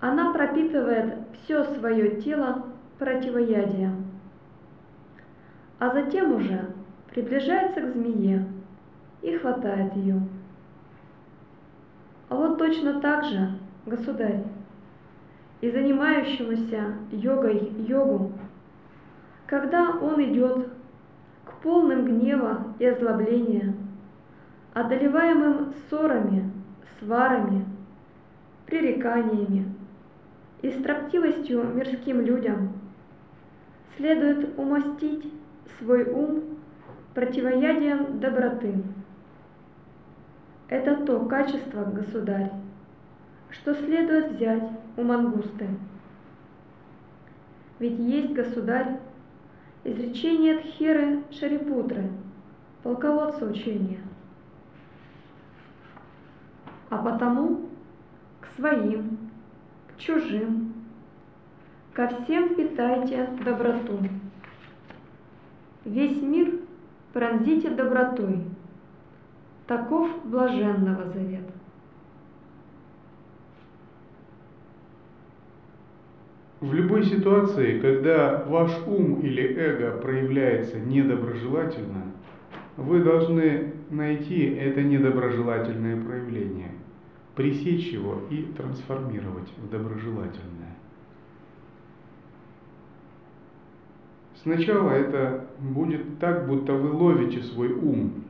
она 0.00 0.32
пропитывает 0.32 1.14
все 1.32 1.64
свое 1.74 2.20
тело 2.20 2.66
противоядием, 2.98 4.10
а 5.78 5.90
затем 5.90 6.34
уже 6.34 6.74
приближается 7.10 7.80
к 7.80 7.92
змее– 7.94 8.46
и 9.24 9.38
хватает 9.38 9.96
ее. 9.96 10.20
А 12.28 12.36
вот 12.36 12.58
точно 12.58 13.00
так 13.00 13.24
же, 13.24 13.58
государь, 13.86 14.42
и 15.60 15.70
занимающемуся 15.70 16.94
йогой 17.10 17.72
йогу, 17.88 18.32
когда 19.46 19.90
он 19.90 20.22
идет 20.22 20.68
к 21.44 21.52
полным 21.62 22.04
гнева 22.04 22.74
и 22.78 22.86
озлобления, 22.86 23.74
одолеваемым 24.72 25.72
ссорами, 25.88 26.50
сварами, 26.98 27.64
пререканиями 28.66 29.72
и 30.62 30.70
строптивостью 30.70 31.64
мирским 31.74 32.20
людям, 32.20 32.72
следует 33.96 34.58
умастить 34.58 35.32
свой 35.78 36.04
ум 36.04 36.42
противоядием 37.14 38.18
доброты. 38.18 38.74
Это 40.68 40.96
то 41.04 41.20
качество, 41.26 41.84
государь, 41.84 42.50
что 43.54 43.74
следует 43.74 44.32
взять 44.32 44.68
у 44.96 45.02
мангусты. 45.02 45.68
Ведь 47.78 47.98
есть, 47.98 48.32
государь, 48.32 48.98
изречение 49.84 50.58
Тхеры 50.58 51.22
Шарипутры, 51.30 52.10
полководца 52.82 53.46
учения. 53.46 54.00
А 56.90 56.98
потому 56.98 57.68
к 58.40 58.46
своим, 58.56 59.18
к 59.88 59.98
чужим, 59.98 60.74
ко 61.92 62.08
всем 62.08 62.54
питайте 62.54 63.28
доброту. 63.44 63.98
Весь 65.84 66.20
мир 66.22 66.60
пронзите 67.12 67.70
добротой, 67.70 68.44
Таков 69.66 70.26
блаженного 70.26 71.10
завет. 71.10 71.53
В 76.64 76.72
любой 76.72 77.04
ситуации, 77.04 77.78
когда 77.78 78.42
ваш 78.48 78.72
ум 78.86 79.20
или 79.20 79.42
эго 79.42 79.98
проявляется 79.98 80.80
недоброжелательно, 80.80 82.04
вы 82.78 83.04
должны 83.04 83.74
найти 83.90 84.46
это 84.46 84.82
недоброжелательное 84.82 86.02
проявление, 86.02 86.70
пресечь 87.36 87.88
его 87.88 88.22
и 88.30 88.44
трансформировать 88.56 89.52
в 89.58 89.68
доброжелательное. 89.68 90.74
Сначала 94.42 94.92
это 94.92 95.46
будет 95.60 96.18
так, 96.18 96.46
будто 96.46 96.72
вы 96.72 96.92
ловите 96.92 97.42
свой 97.42 97.74
ум 97.74 98.24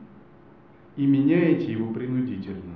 и 0.96 1.06
меняете 1.06 1.70
его 1.70 1.94
принудительно. 1.94 2.74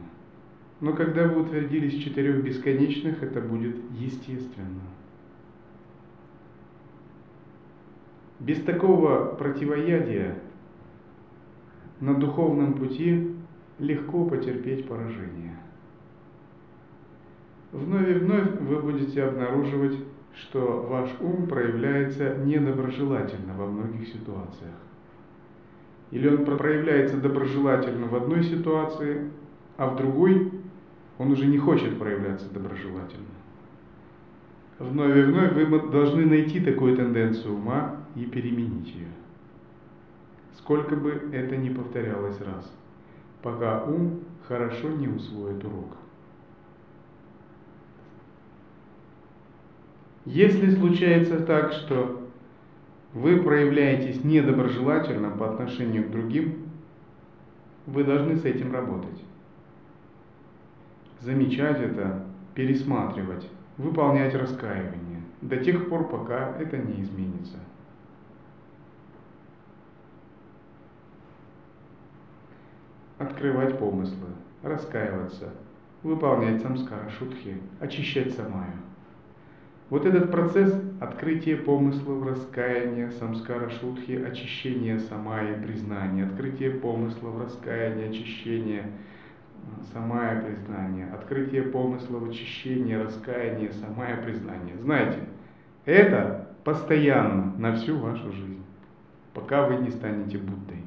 Но 0.80 0.92
когда 0.92 1.26
вы 1.26 1.42
утвердились 1.42 1.94
в 1.94 2.04
четырех 2.04 2.44
бесконечных, 2.44 3.24
это 3.24 3.40
будет 3.40 3.74
естественно. 3.98 4.97
Без 8.40 8.62
такого 8.62 9.34
противоядия 9.34 10.36
на 12.00 12.14
духовном 12.14 12.74
пути 12.74 13.34
легко 13.78 14.24
потерпеть 14.26 14.86
поражение. 14.86 15.56
Вновь 17.72 18.08
и 18.08 18.14
вновь 18.14 18.60
вы 18.60 18.80
будете 18.80 19.24
обнаруживать, 19.24 19.96
что 20.34 20.86
ваш 20.88 21.10
ум 21.20 21.48
проявляется 21.48 22.36
недоброжелательно 22.36 23.54
во 23.54 23.66
многих 23.66 24.06
ситуациях. 24.06 24.74
Или 26.12 26.28
он 26.28 26.44
проявляется 26.44 27.18
доброжелательно 27.18 28.06
в 28.06 28.14
одной 28.14 28.44
ситуации, 28.44 29.30
а 29.76 29.90
в 29.90 29.96
другой 29.96 30.52
он 31.18 31.32
уже 31.32 31.46
не 31.46 31.58
хочет 31.58 31.98
проявляться 31.98 32.48
доброжелательно. 32.54 33.26
Вновь 34.78 35.16
и 35.16 35.22
вновь 35.22 35.52
вы 35.52 35.90
должны 35.90 36.24
найти 36.24 36.60
такую 36.60 36.96
тенденцию 36.96 37.56
ума 37.56 37.96
и 38.18 38.26
переменить 38.26 38.88
ее. 38.94 39.08
Сколько 40.56 40.96
бы 40.96 41.30
это 41.32 41.56
ни 41.56 41.68
повторялось 41.68 42.40
раз, 42.40 42.70
пока 43.42 43.84
ум 43.84 44.20
хорошо 44.46 44.88
не 44.88 45.08
усвоит 45.08 45.64
урок. 45.64 45.96
Если 50.24 50.74
случается 50.74 51.40
так, 51.40 51.72
что 51.72 52.28
вы 53.14 53.38
проявляетесь 53.38 54.24
недоброжелательно 54.24 55.30
по 55.30 55.50
отношению 55.50 56.04
к 56.04 56.10
другим, 56.10 56.66
вы 57.86 58.04
должны 58.04 58.36
с 58.36 58.44
этим 58.44 58.72
работать. 58.72 59.24
Замечать 61.20 61.80
это, 61.80 62.26
пересматривать, 62.54 63.48
выполнять 63.78 64.34
раскаивание 64.34 65.22
до 65.40 65.56
тех 65.56 65.88
пор, 65.88 66.08
пока 66.08 66.54
это 66.58 66.76
не 66.76 67.02
изменится. 67.02 67.56
Открывать 73.18 73.78
помыслы, 73.78 74.28
раскаиваться, 74.62 75.50
выполнять 76.02 76.62
самскара 76.62 77.10
шутхи, 77.10 77.60
очищать 77.80 78.34
самаю– 78.34 78.72
вот 79.90 80.04
этот 80.04 80.30
процесс 80.30 80.74
открытия 81.00 81.56
помыслов, 81.56 82.26
раскаяния, 82.26 83.10
самскара 83.10 83.70
шутхи, 83.70 84.22
очищения 84.22 84.98
самая, 84.98 85.58
признания, 85.62 86.24
открытие 86.24 86.72
помыслов, 86.72 87.40
раскаяния, 87.40 88.10
очищения, 88.10 88.84
самая, 89.94 90.42
признание, 90.42 91.06
открытие 91.06 91.62
помыслов, 91.62 92.28
очищения, 92.28 93.02
раскаяния, 93.02 93.72
самая, 93.72 94.18
признание. 94.18 94.76
Знаете, 94.76 95.20
это 95.86 96.48
постоянно 96.64 97.54
на 97.56 97.74
всю 97.74 97.96
вашу 97.96 98.30
жизнь, 98.30 98.62
пока 99.32 99.66
вы 99.66 99.76
не 99.76 99.90
станете 99.90 100.36
Буддой. 100.36 100.77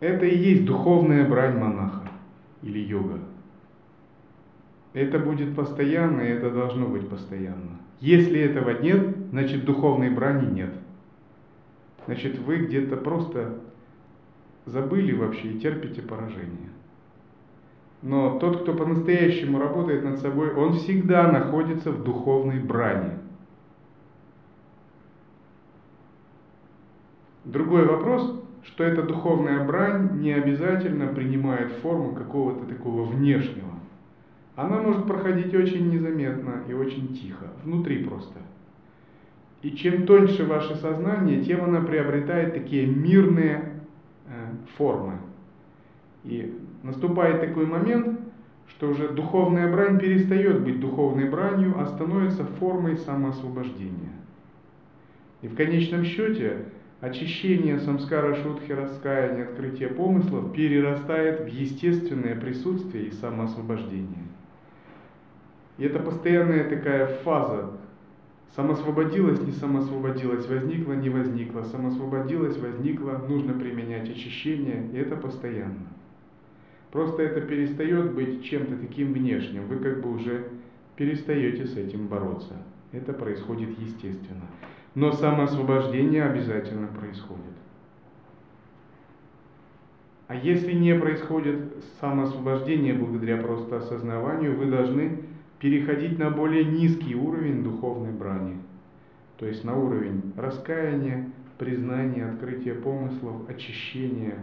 Это 0.00 0.24
и 0.24 0.36
есть 0.36 0.64
духовная 0.64 1.28
брань 1.28 1.58
монаха 1.58 2.10
или 2.62 2.78
йога. 2.78 3.18
Это 4.92 5.18
будет 5.18 5.54
постоянно, 5.54 6.22
и 6.22 6.30
это 6.30 6.50
должно 6.50 6.86
быть 6.86 7.08
постоянно. 7.08 7.78
Если 8.00 8.40
этого 8.40 8.80
нет, 8.80 9.14
значит 9.30 9.64
духовной 9.64 10.10
брани 10.10 10.50
нет. 10.52 10.74
Значит, 12.06 12.38
вы 12.38 12.66
где-то 12.66 12.96
просто 12.96 13.60
забыли 14.64 15.12
вообще 15.12 15.52
и 15.52 15.60
терпите 15.60 16.02
поражение. 16.02 16.70
Но 18.02 18.38
тот, 18.38 18.62
кто 18.62 18.72
по-настоящему 18.72 19.58
работает 19.58 20.02
над 20.02 20.18
собой, 20.18 20.54
он 20.54 20.72
всегда 20.74 21.30
находится 21.30 21.92
в 21.92 22.02
духовной 22.02 22.58
брани. 22.58 23.18
Другой 27.44 27.84
вопрос, 27.84 28.39
что 28.70 28.84
эта 28.84 29.02
духовная 29.02 29.64
брань 29.64 30.20
не 30.20 30.32
обязательно 30.32 31.08
принимает 31.08 31.72
форму 31.82 32.14
какого-то 32.14 32.66
такого 32.66 33.04
внешнего 33.04 33.70
она 34.60 34.82
может 34.82 35.06
проходить 35.06 35.54
очень 35.54 35.90
незаметно 35.90 36.62
и 36.68 36.74
очень 36.74 37.14
тихо, 37.14 37.46
внутри 37.64 38.04
просто. 38.04 38.38
И 39.62 39.70
чем 39.70 40.06
тоньше 40.06 40.44
ваше 40.44 40.74
сознание, 40.76 41.42
тем 41.42 41.64
она 41.64 41.80
приобретает 41.80 42.54
такие 42.54 42.86
мирные 42.86 43.80
э, 44.26 44.30
формы. 44.76 45.14
И 46.24 46.58
наступает 46.82 47.40
такой 47.40 47.66
момент, 47.66 48.20
что 48.68 48.90
уже 48.90 49.08
духовная 49.08 49.70
брань 49.70 49.98
перестает 49.98 50.62
быть 50.62 50.80
духовной 50.80 51.28
бранью, 51.28 51.74
а 51.78 51.86
становится 51.86 52.44
формой 52.44 52.96
самоосвобождения. 52.98 54.12
И 55.40 55.48
в 55.48 55.56
конечном 55.56 56.04
счете 56.04 56.66
очищение 57.00 57.80
самскара 57.80 58.34
шутхи, 58.34 58.72
раскаяния, 58.72 59.44
открытие 59.44 59.88
помыслов 59.88 60.52
перерастает 60.52 61.40
в 61.40 61.46
естественное 61.46 62.36
присутствие 62.36 63.06
и 63.06 63.12
самоосвобождение. 63.12 64.24
И 65.78 65.84
это 65.84 65.98
постоянная 65.98 66.68
такая 66.68 67.06
фаза. 67.22 67.70
Самосвободилась, 68.54 69.40
не 69.40 69.52
самосвободилась, 69.52 70.46
возникла, 70.46 70.92
не 70.94 71.08
возникла, 71.08 71.62
самосвободилась, 71.62 72.58
возникла, 72.58 73.24
нужно 73.28 73.54
применять 73.54 74.10
очищение, 74.10 74.90
и 74.92 74.98
это 74.98 75.16
постоянно. 75.16 75.86
Просто 76.90 77.22
это 77.22 77.40
перестает 77.40 78.12
быть 78.12 78.44
чем-то 78.44 78.76
таким 78.76 79.12
внешним, 79.12 79.68
вы 79.68 79.76
как 79.76 80.02
бы 80.02 80.12
уже 80.12 80.48
перестаете 80.96 81.64
с 81.64 81.76
этим 81.76 82.08
бороться. 82.08 82.54
Это 82.92 83.12
происходит 83.12 83.78
естественно. 83.78 84.42
Но 84.94 85.12
самоосвобождение 85.12 86.24
обязательно 86.24 86.88
происходит. 86.88 87.44
А 90.26 90.34
если 90.34 90.72
не 90.72 90.94
происходит 90.94 91.74
самоосвобождение 92.00 92.94
благодаря 92.94 93.36
просто 93.38 93.78
осознаванию, 93.78 94.56
вы 94.56 94.66
должны 94.66 95.24
переходить 95.58 96.18
на 96.18 96.30
более 96.30 96.64
низкий 96.64 97.14
уровень 97.14 97.62
духовной 97.62 98.12
брани, 98.12 98.60
то 99.38 99.46
есть 99.46 99.64
на 99.64 99.76
уровень 99.76 100.32
раскаяния, 100.36 101.30
признания, 101.58 102.26
открытия 102.26 102.74
помыслов, 102.74 103.48
очищения, 103.48 104.38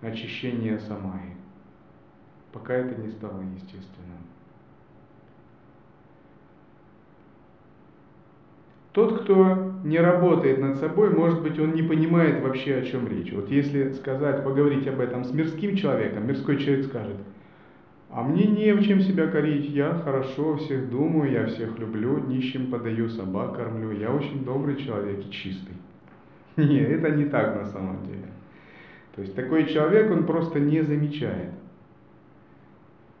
очищения 0.00 0.78
самаи, 0.78 1.36
пока 2.52 2.74
это 2.74 3.00
не 3.00 3.08
стало 3.10 3.40
естественным. 3.40 4.29
Тот, 8.92 9.22
кто 9.22 9.72
не 9.84 9.98
работает 9.98 10.58
над 10.58 10.76
собой, 10.76 11.10
может 11.10 11.42
быть, 11.42 11.58
он 11.58 11.74
не 11.74 11.82
понимает 11.82 12.42
вообще, 12.42 12.76
о 12.76 12.82
чем 12.82 13.08
речь. 13.08 13.32
Вот 13.32 13.48
если 13.50 13.92
сказать, 13.92 14.42
поговорить 14.42 14.86
об 14.88 15.00
этом 15.00 15.24
с 15.24 15.32
мирским 15.32 15.76
человеком, 15.76 16.26
мирской 16.26 16.58
человек 16.58 16.86
скажет– 16.86 17.16
а 18.12 18.24
мне 18.24 18.44
не 18.46 18.72
в 18.74 18.82
чем 18.82 19.00
себя 19.00 19.28
корить, 19.28 19.70
я 19.70 19.94
хорошо 19.94 20.56
всех 20.56 20.90
думаю, 20.90 21.30
я 21.30 21.46
всех 21.46 21.78
люблю, 21.78 22.18
нищим 22.18 22.68
подаю, 22.68 23.08
собак 23.08 23.56
кормлю, 23.56 23.92
я 23.92 24.10
очень 24.10 24.44
добрый 24.44 24.76
человек 24.76 25.24
и 25.24 25.30
чистый. 25.30 25.74
Нет, 26.56 26.90
это 26.90 27.10
не 27.10 27.26
так 27.26 27.54
на 27.54 27.66
самом 27.66 28.04
деле. 28.06 28.26
То 29.14 29.22
есть 29.22 29.36
такой 29.36 29.66
человек, 29.66 30.10
он 30.10 30.26
просто 30.26 30.58
не 30.58 30.82
замечает. 30.82 31.50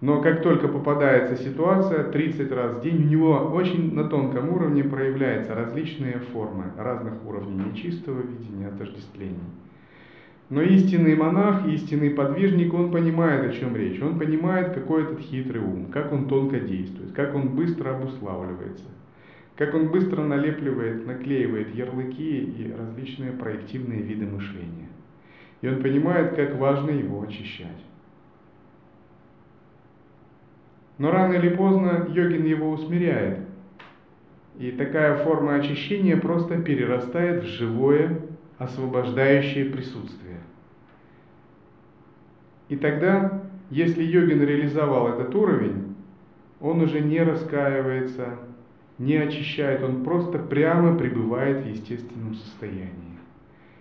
Но 0.00 0.22
как 0.22 0.42
только 0.42 0.66
попадается 0.68 1.36
ситуация, 1.36 2.04
30 2.04 2.50
раз 2.52 2.76
в 2.76 2.80
день, 2.80 3.04
у 3.04 3.08
него 3.08 3.32
очень 3.52 3.94
на 3.94 4.04
тонком 4.04 4.48
уровне 4.48 4.82
проявляются 4.82 5.54
различные 5.54 6.20
формы 6.32 6.72
разных 6.78 7.14
уровней 7.26 7.64
нечистого 7.64 8.22
видения, 8.22 8.68
отождествлений. 8.68 9.36
Но 10.48 10.62
истинный 10.62 11.14
монах, 11.14 11.66
истинный 11.66 12.10
подвижник, 12.10 12.72
он 12.72 12.90
понимает, 12.90 13.48
о 13.48 13.52
чем 13.52 13.76
речь. 13.76 14.00
Он 14.00 14.18
понимает, 14.18 14.72
какой 14.72 15.04
этот 15.04 15.20
хитрый 15.20 15.62
ум, 15.62 15.86
как 15.92 16.12
он 16.12 16.28
тонко 16.28 16.58
действует, 16.58 17.12
как 17.12 17.34
он 17.34 17.50
быстро 17.50 17.94
обуславливается, 17.94 18.86
как 19.54 19.74
он 19.74 19.88
быстро 19.88 20.22
налепливает, 20.22 21.06
наклеивает 21.06 21.74
ярлыки 21.74 22.38
и 22.38 22.72
различные 22.76 23.32
проективные 23.32 24.00
виды 24.00 24.26
мышления. 24.26 24.88
И 25.60 25.68
он 25.68 25.82
понимает, 25.82 26.34
как 26.34 26.56
важно 26.56 26.90
его 26.90 27.22
очищать. 27.22 27.84
Но 31.00 31.10
рано 31.10 31.32
или 31.32 31.48
поздно 31.48 32.08
йогин 32.10 32.44
его 32.44 32.72
усмиряет. 32.72 33.38
И 34.58 34.70
такая 34.70 35.24
форма 35.24 35.54
очищения 35.54 36.18
просто 36.18 36.60
перерастает 36.60 37.42
в 37.42 37.46
живое 37.46 38.20
освобождающее 38.58 39.64
присутствие. 39.64 40.40
И 42.68 42.76
тогда, 42.76 43.44
если 43.70 44.02
йогин 44.02 44.42
реализовал 44.42 45.08
этот 45.08 45.34
уровень, 45.34 45.96
он 46.60 46.82
уже 46.82 47.00
не 47.00 47.22
раскаивается, 47.22 48.36
не 48.98 49.16
очищает, 49.16 49.82
он 49.82 50.04
просто 50.04 50.38
прямо 50.38 50.98
пребывает 50.98 51.64
в 51.64 51.66
естественном 51.66 52.34
состоянии. 52.34 53.18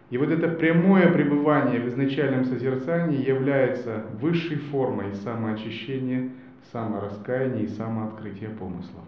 И 0.09 0.17
вот 0.17 0.29
это 0.29 0.47
прямое 0.47 1.11
пребывание 1.11 1.81
в 1.81 1.87
изначальном 1.89 2.45
созерцании 2.45 3.27
является 3.27 4.05
высшей 4.21 4.55
формой 4.55 5.13
самоочищения, 5.15 6.29
самораскаяния 6.71 7.63
и 7.63 7.67
самооткрытия 7.67 8.49
помыслов. 8.49 9.03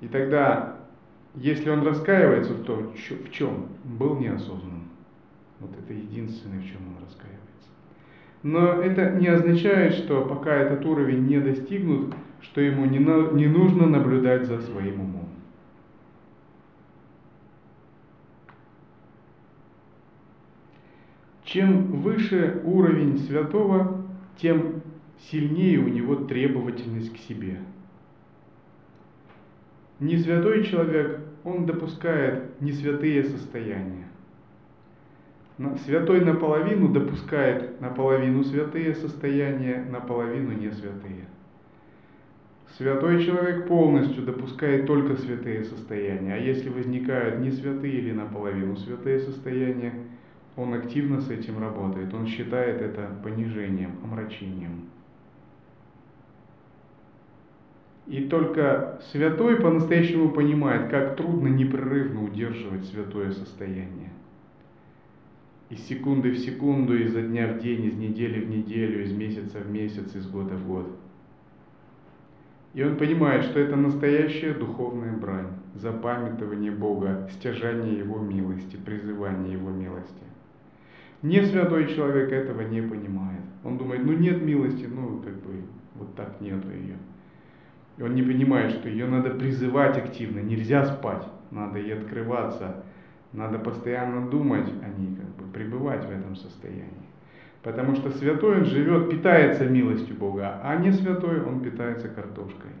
И 0.00 0.08
тогда, 0.08 0.76
если 1.34 1.70
он 1.70 1.82
раскаивается 1.82 2.52
в 2.52 2.64
том, 2.64 2.92
в 2.92 3.30
чем 3.30 3.68
был 3.84 4.16
неосознан, 4.16 4.82
вот 5.60 5.70
это 5.78 5.94
единственное, 5.94 6.60
в 6.60 6.66
чем 6.66 6.76
он 6.88 7.04
раскаивается. 7.04 7.44
Но 8.42 8.82
это 8.82 9.18
не 9.18 9.28
означает, 9.28 9.94
что 9.94 10.26
пока 10.26 10.54
этот 10.54 10.84
уровень 10.84 11.26
не 11.26 11.40
достигнут, 11.40 12.14
что 12.42 12.60
ему 12.60 12.84
не, 12.84 12.98
на, 12.98 13.30
не 13.32 13.46
нужно 13.46 13.86
наблюдать 13.86 14.46
за 14.46 14.60
своим 14.60 15.00
умом. 15.00 15.28
Чем 21.44 22.00
выше 22.02 22.60
уровень 22.64 23.18
святого, 23.18 24.03
тем 24.38 24.82
сильнее 25.30 25.78
у 25.78 25.88
него 25.88 26.16
требовательность 26.16 27.14
к 27.14 27.18
себе. 27.18 27.58
Не 30.00 30.18
святой 30.18 30.64
человек, 30.64 31.20
он 31.44 31.66
допускает 31.66 32.60
не 32.60 32.72
святые 32.72 33.24
состояния. 33.24 34.08
Святой 35.84 36.24
наполовину 36.24 36.88
допускает 36.88 37.80
наполовину 37.80 38.42
святые 38.42 38.94
состояния, 38.94 39.86
наполовину 39.88 40.50
не 40.52 40.70
святые. 40.72 41.26
Святой 42.76 43.24
человек 43.24 43.68
полностью 43.68 44.24
допускает 44.24 44.86
только 44.86 45.16
святые 45.16 45.64
состояния, 45.64 46.34
а 46.34 46.38
если 46.38 46.70
возникают 46.70 47.38
не 47.38 47.52
святые 47.52 47.92
или 47.92 48.10
наполовину 48.10 48.76
святые 48.76 49.20
состояния, 49.20 49.94
он 50.56 50.74
активно 50.74 51.20
с 51.20 51.30
этим 51.30 51.58
работает, 51.58 52.12
он 52.14 52.26
считает 52.26 52.80
это 52.80 53.10
понижением, 53.22 53.92
омрачением. 54.02 54.88
И 58.06 58.24
только 58.28 59.00
святой 59.10 59.56
по-настоящему 59.56 60.30
понимает, 60.30 60.90
как 60.90 61.16
трудно 61.16 61.48
непрерывно 61.48 62.24
удерживать 62.24 62.84
святое 62.84 63.32
состояние 63.32 64.10
из 65.74 65.80
секунды 65.86 66.30
в 66.30 66.38
секунду, 66.38 66.96
изо 66.96 67.22
дня 67.22 67.48
в 67.48 67.58
день, 67.58 67.86
из 67.86 67.94
недели 67.94 68.44
в 68.44 68.48
неделю, 68.48 69.02
из 69.02 69.12
месяца 69.12 69.58
в 69.58 69.70
месяц, 69.70 70.14
из 70.14 70.26
года 70.26 70.54
в 70.54 70.66
год. 70.66 70.96
И 72.74 72.82
он 72.82 72.96
понимает, 72.96 73.44
что 73.44 73.60
это 73.60 73.76
настоящая 73.76 74.52
духовная 74.52 75.12
брань, 75.12 75.52
запамятование 75.74 76.72
Бога, 76.72 77.28
стяжание 77.32 77.98
Его 77.98 78.18
милости, 78.18 78.76
призывание 78.76 79.52
Его 79.52 79.70
милости. 79.70 80.22
Не 81.24 81.42
святой 81.42 81.86
человек 81.86 82.30
этого 82.32 82.60
не 82.60 82.82
понимает. 82.82 83.40
Он 83.64 83.78
думает, 83.78 84.04
ну 84.04 84.12
нет 84.12 84.42
милости, 84.42 84.84
ну 84.84 85.22
как 85.24 85.32
бы 85.36 85.62
вот 85.94 86.14
так 86.14 86.38
нету 86.42 86.68
ее. 86.70 86.98
И 87.96 88.02
он 88.02 88.14
не 88.14 88.20
понимает, 88.20 88.72
что 88.72 88.90
ее 88.90 89.06
надо 89.06 89.30
призывать 89.30 89.96
активно, 89.96 90.40
нельзя 90.40 90.84
спать, 90.84 91.26
надо 91.50 91.78
ей 91.78 91.94
открываться, 91.94 92.84
надо 93.32 93.58
постоянно 93.58 94.28
думать 94.28 94.68
о 94.82 95.00
ней, 95.00 95.16
как 95.16 95.28
бы 95.36 95.50
пребывать 95.50 96.04
в 96.04 96.10
этом 96.10 96.36
состоянии. 96.36 97.08
Потому 97.62 97.94
что 97.94 98.10
святой 98.10 98.58
он 98.58 98.64
живет, 98.66 99.08
питается 99.08 99.64
милостью 99.64 100.16
Бога, 100.16 100.60
а 100.62 100.76
не 100.76 100.92
святой 100.92 101.42
он 101.42 101.60
питается 101.60 102.08
картошкой. 102.10 102.72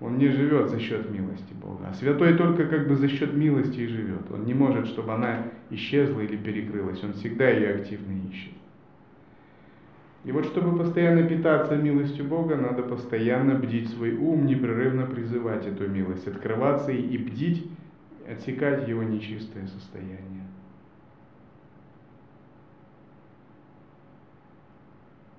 Он 0.00 0.18
не 0.18 0.28
живет 0.28 0.68
за 0.68 0.78
счет 0.78 1.10
милости 1.10 1.54
Бога. 1.54 1.88
А 1.88 1.94
святой 1.94 2.36
только 2.36 2.66
как 2.66 2.86
бы 2.86 2.96
за 2.96 3.08
счет 3.08 3.34
милости 3.34 3.80
и 3.80 3.86
живет. 3.86 4.30
Он 4.30 4.44
не 4.44 4.52
может, 4.52 4.88
чтобы 4.88 5.14
она 5.14 5.44
исчезла 5.70 6.20
или 6.20 6.36
перекрылась. 6.36 7.02
Он 7.02 7.14
всегда 7.14 7.48
ее 7.48 7.76
активно 7.76 8.12
ищет. 8.28 8.52
И 10.24 10.32
вот 10.32 10.44
чтобы 10.46 10.76
постоянно 10.76 11.22
питаться 11.22 11.76
милостью 11.76 12.24
Бога, 12.24 12.56
надо 12.56 12.82
постоянно 12.82 13.54
бдить 13.54 13.88
свой 13.90 14.16
ум, 14.16 14.44
непрерывно 14.46 15.06
призывать 15.06 15.66
эту 15.66 15.88
милость, 15.88 16.26
открываться 16.26 16.90
и 16.90 17.16
бдить 17.16 17.70
отсекать 18.28 18.88
его 18.88 19.02
нечистое 19.02 19.66
состояние. 19.68 20.44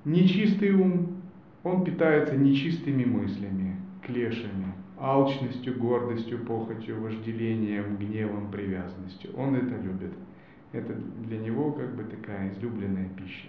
Нечистый 0.05 0.71
ум, 0.71 1.21
он 1.63 1.83
питается 1.83 2.37
нечистыми 2.37 3.03
мыслями, 3.03 3.75
клешами, 4.07 4.73
алчностью, 4.97 5.77
гордостью, 5.77 6.39
похотью, 6.39 7.01
вожделением, 7.01 7.97
гневом, 7.97 8.49
привязанностью. 8.49 9.31
Он 9.37 9.55
это 9.55 9.75
любит. 9.75 10.13
Это 10.71 10.93
для 10.93 11.37
него 11.37 11.71
как 11.71 11.95
бы 11.95 12.03
такая 12.03 12.51
излюбленная 12.51 13.09
пища. 13.09 13.47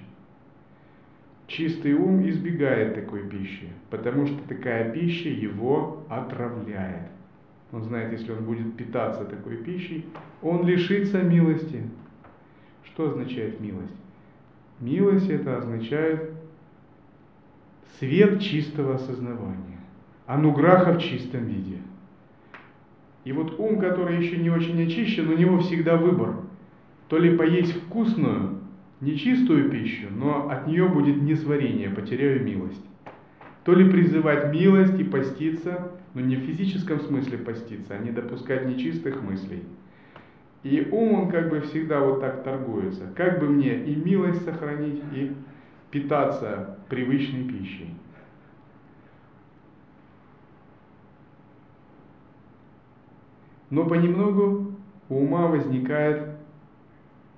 Чистый 1.47 1.95
ум 1.95 2.29
избегает 2.29 2.95
такой 2.95 3.27
пищи, 3.27 3.69
потому 3.89 4.27
что 4.27 4.37
такая 4.49 4.93
пища 4.93 5.31
его 5.31 6.05
отравляет. 6.11 7.09
Он 7.73 7.83
знает, 7.83 8.13
если 8.13 8.33
он 8.33 8.45
будет 8.45 8.77
питаться 8.77 9.25
такой 9.25 9.57
пищей, 9.59 10.07
он 10.43 10.67
лишится 10.67 11.23
милости. 11.23 11.83
Что 12.85 13.11
означает 13.11 13.61
милость? 13.61 13.97
Милость 14.81 15.29
это 15.29 15.59
означает 15.59 16.33
свет 17.99 18.41
чистого 18.41 18.95
осознавания, 18.95 19.68
ануграха 20.29 20.93
в 20.93 21.03
чистом 21.03 21.47
виде. 21.47 21.79
И 23.25 23.33
вот 23.33 23.59
ум, 23.59 23.81
который 23.81 24.19
еще 24.19 24.37
не 24.37 24.51
очень 24.51 24.81
очищен, 24.87 25.29
у 25.29 25.37
него 25.37 25.59
всегда 25.61 25.97
выбор. 25.97 26.37
То 27.09 27.19
ли 27.19 27.37
поесть 27.37 27.73
вкусную, 27.73 28.59
нечистую 29.01 29.71
пищу, 29.71 30.09
но 30.15 30.51
от 30.51 30.67
нее 30.67 30.87
будет 30.87 31.23
несварение, 31.23 31.89
потеряю 31.89 32.45
милость. 32.45 32.85
То 33.65 33.73
ли 33.73 33.91
призывать 33.91 34.53
милость 34.53 35.01
и 35.01 35.05
поститься, 35.05 35.93
но 36.13 36.21
не 36.21 36.37
в 36.37 36.41
физическом 36.41 37.01
смысле 37.01 37.39
поститься, 37.39 37.95
а 37.95 37.99
не 37.99 38.11
допускать 38.11 38.67
нечистых 38.67 39.23
мыслей. 39.23 39.63
И 40.63 40.89
ум, 40.93 41.15
он 41.15 41.31
как 41.31 41.49
бы 41.49 41.61
всегда 41.61 42.01
вот 42.01 42.21
так 42.21 42.45
торгуется. 42.45 43.11
Как 43.17 43.41
бы 43.41 43.49
мне 43.49 43.83
и 43.83 43.95
милость 43.95 44.45
сохранить, 44.45 45.03
и 45.15 45.33
питаться 45.91 46.79
привычной 46.91 47.45
пищей. 47.45 47.95
Но 53.71 53.85
понемногу 53.85 54.73
у 55.09 55.17
ума 55.17 55.47
возникает 55.47 56.31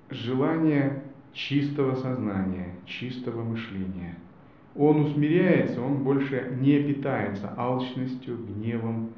желание 0.09 1.03
чистого 1.33 1.95
сознания, 1.95 2.75
чистого 2.85 3.43
мышления– 3.43 4.17
он 4.75 5.01
усмиряется, 5.01 5.81
он 5.81 6.03
больше 6.03 6.55
не 6.59 6.81
питается 6.81 7.53
алчностью, 7.57 8.37
гневом, 8.37 9.09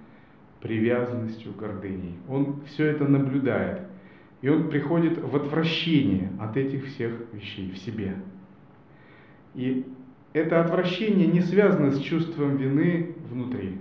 привязанностью, 0.61 1.53
гордыней. 1.53 2.16
Он 2.28 2.61
все 2.66 2.88
это 2.88 3.05
наблюдает. 3.05 3.82
И 4.41 4.49
он 4.49 4.70
приходит 4.70 5.18
в 5.20 5.36
отвращение 5.36 6.32
от 6.39 6.57
этих 6.57 6.88
всех 6.88 7.14
вещей 7.32 7.72
в 7.72 7.78
себе. 7.78 8.16
И 9.53 9.86
это 10.34 10.59
отвращение 10.61 11.28
не 11.28 11.41
связано 11.41 11.91
с 11.91 11.99
чувством 11.99 12.57
вины 12.57 13.16
внутри, 13.30 13.78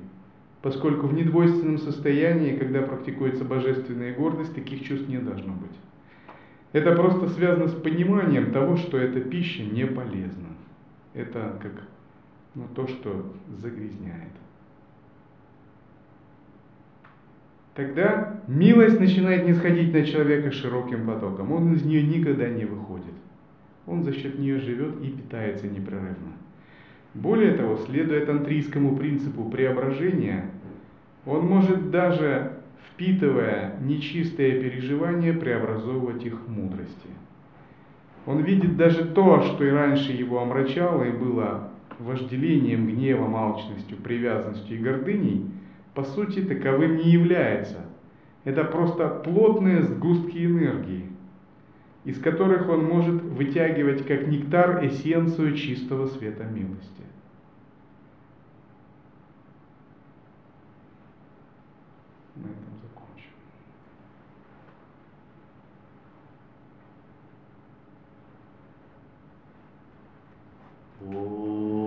поскольку 0.63 1.07
в 1.07 1.15
недвойственном 1.15 1.79
состоянии, 1.79 2.57
когда 2.57 2.83
практикуется 2.83 3.45
божественная 3.45 4.15
гордость, 4.15 4.55
таких 4.55 4.85
чувств 4.85 5.09
не 5.09 5.19
должно 5.19 5.53
быть. 5.53 5.77
Это 6.73 6.95
просто 6.95 7.29
связано 7.29 7.69
с 7.69 7.75
пониманием 7.75 8.53
того, 8.53 8.77
что 8.77 8.97
эта 8.97 9.21
пища 9.21 9.63
не 9.63 9.87
полезна 9.87 10.53
это 11.15 11.59
как 11.61 11.73
ну, 12.55 12.67
то, 12.75 12.87
что 12.87 13.33
загрязняет. 13.57 14.33
Тогда 17.75 18.43
милость 18.47 19.01
начинает 19.01 19.47
не 19.47 19.55
сходить 19.55 19.93
на 19.95 20.05
человека 20.05 20.51
широким 20.51 21.07
потоком. 21.07 21.53
Он 21.53 21.73
из 21.73 21.83
нее 21.85 22.03
никогда 22.03 22.49
не 22.49 22.67
выходит. 22.67 23.15
Он 23.87 24.03
за 24.03 24.13
счет 24.13 24.39
нее 24.39 24.61
живет 24.61 25.01
и 25.03 25.09
питается 25.09 25.67
непрерывно. 25.69 26.33
Более 27.15 27.53
того, 27.53 27.77
следуя 27.77 28.25
тантрийскому 28.25 28.97
принципу 28.97 29.45
преображения, 29.51 30.51
он 31.27 31.47
может 31.47 31.91
даже, 31.91 32.53
впитывая 32.89 33.77
нечистые 33.83 34.61
переживания, 34.61 35.35
преобразовывать 35.35 36.25
их 36.25 36.41
в 36.41 36.51
мудрости. 36.51 37.09
Он 38.25 38.43
видит 38.43 38.77
даже 38.77 39.05
то, 39.05 39.43
что 39.43 39.65
и 39.65 39.71
раньше 39.71 40.13
его 40.13 40.41
омрачало 40.41 41.05
и 41.05 41.11
было 41.11 41.71
вожделением, 41.99 42.87
гневом, 42.87 43.37
алчностью, 43.37 43.97
привязанностью 43.99 44.77
и 44.77 44.81
гордыней, 44.81 45.51
по 45.95 46.05
сути 46.05 46.41
таковым 46.41 46.97
не 46.97 47.11
является. 47.11 47.79
это 48.45 48.65
просто 48.65 49.09
плотные 49.09 49.83
сгустки 49.83 50.45
энергии, 50.45 51.05
из 52.05 52.19
которых 52.21 52.69
он 52.69 52.85
может 52.85 53.23
вытягивать 53.23 54.05
как 54.07 54.27
нектар 54.27 54.85
эссенцию 54.85 55.55
чистого 55.57 56.07
света 56.07 56.45
милости. 56.45 57.02
на 62.37 62.47
этом 62.47 62.79
закончим. 62.83 63.33
Whoa. 71.01 71.82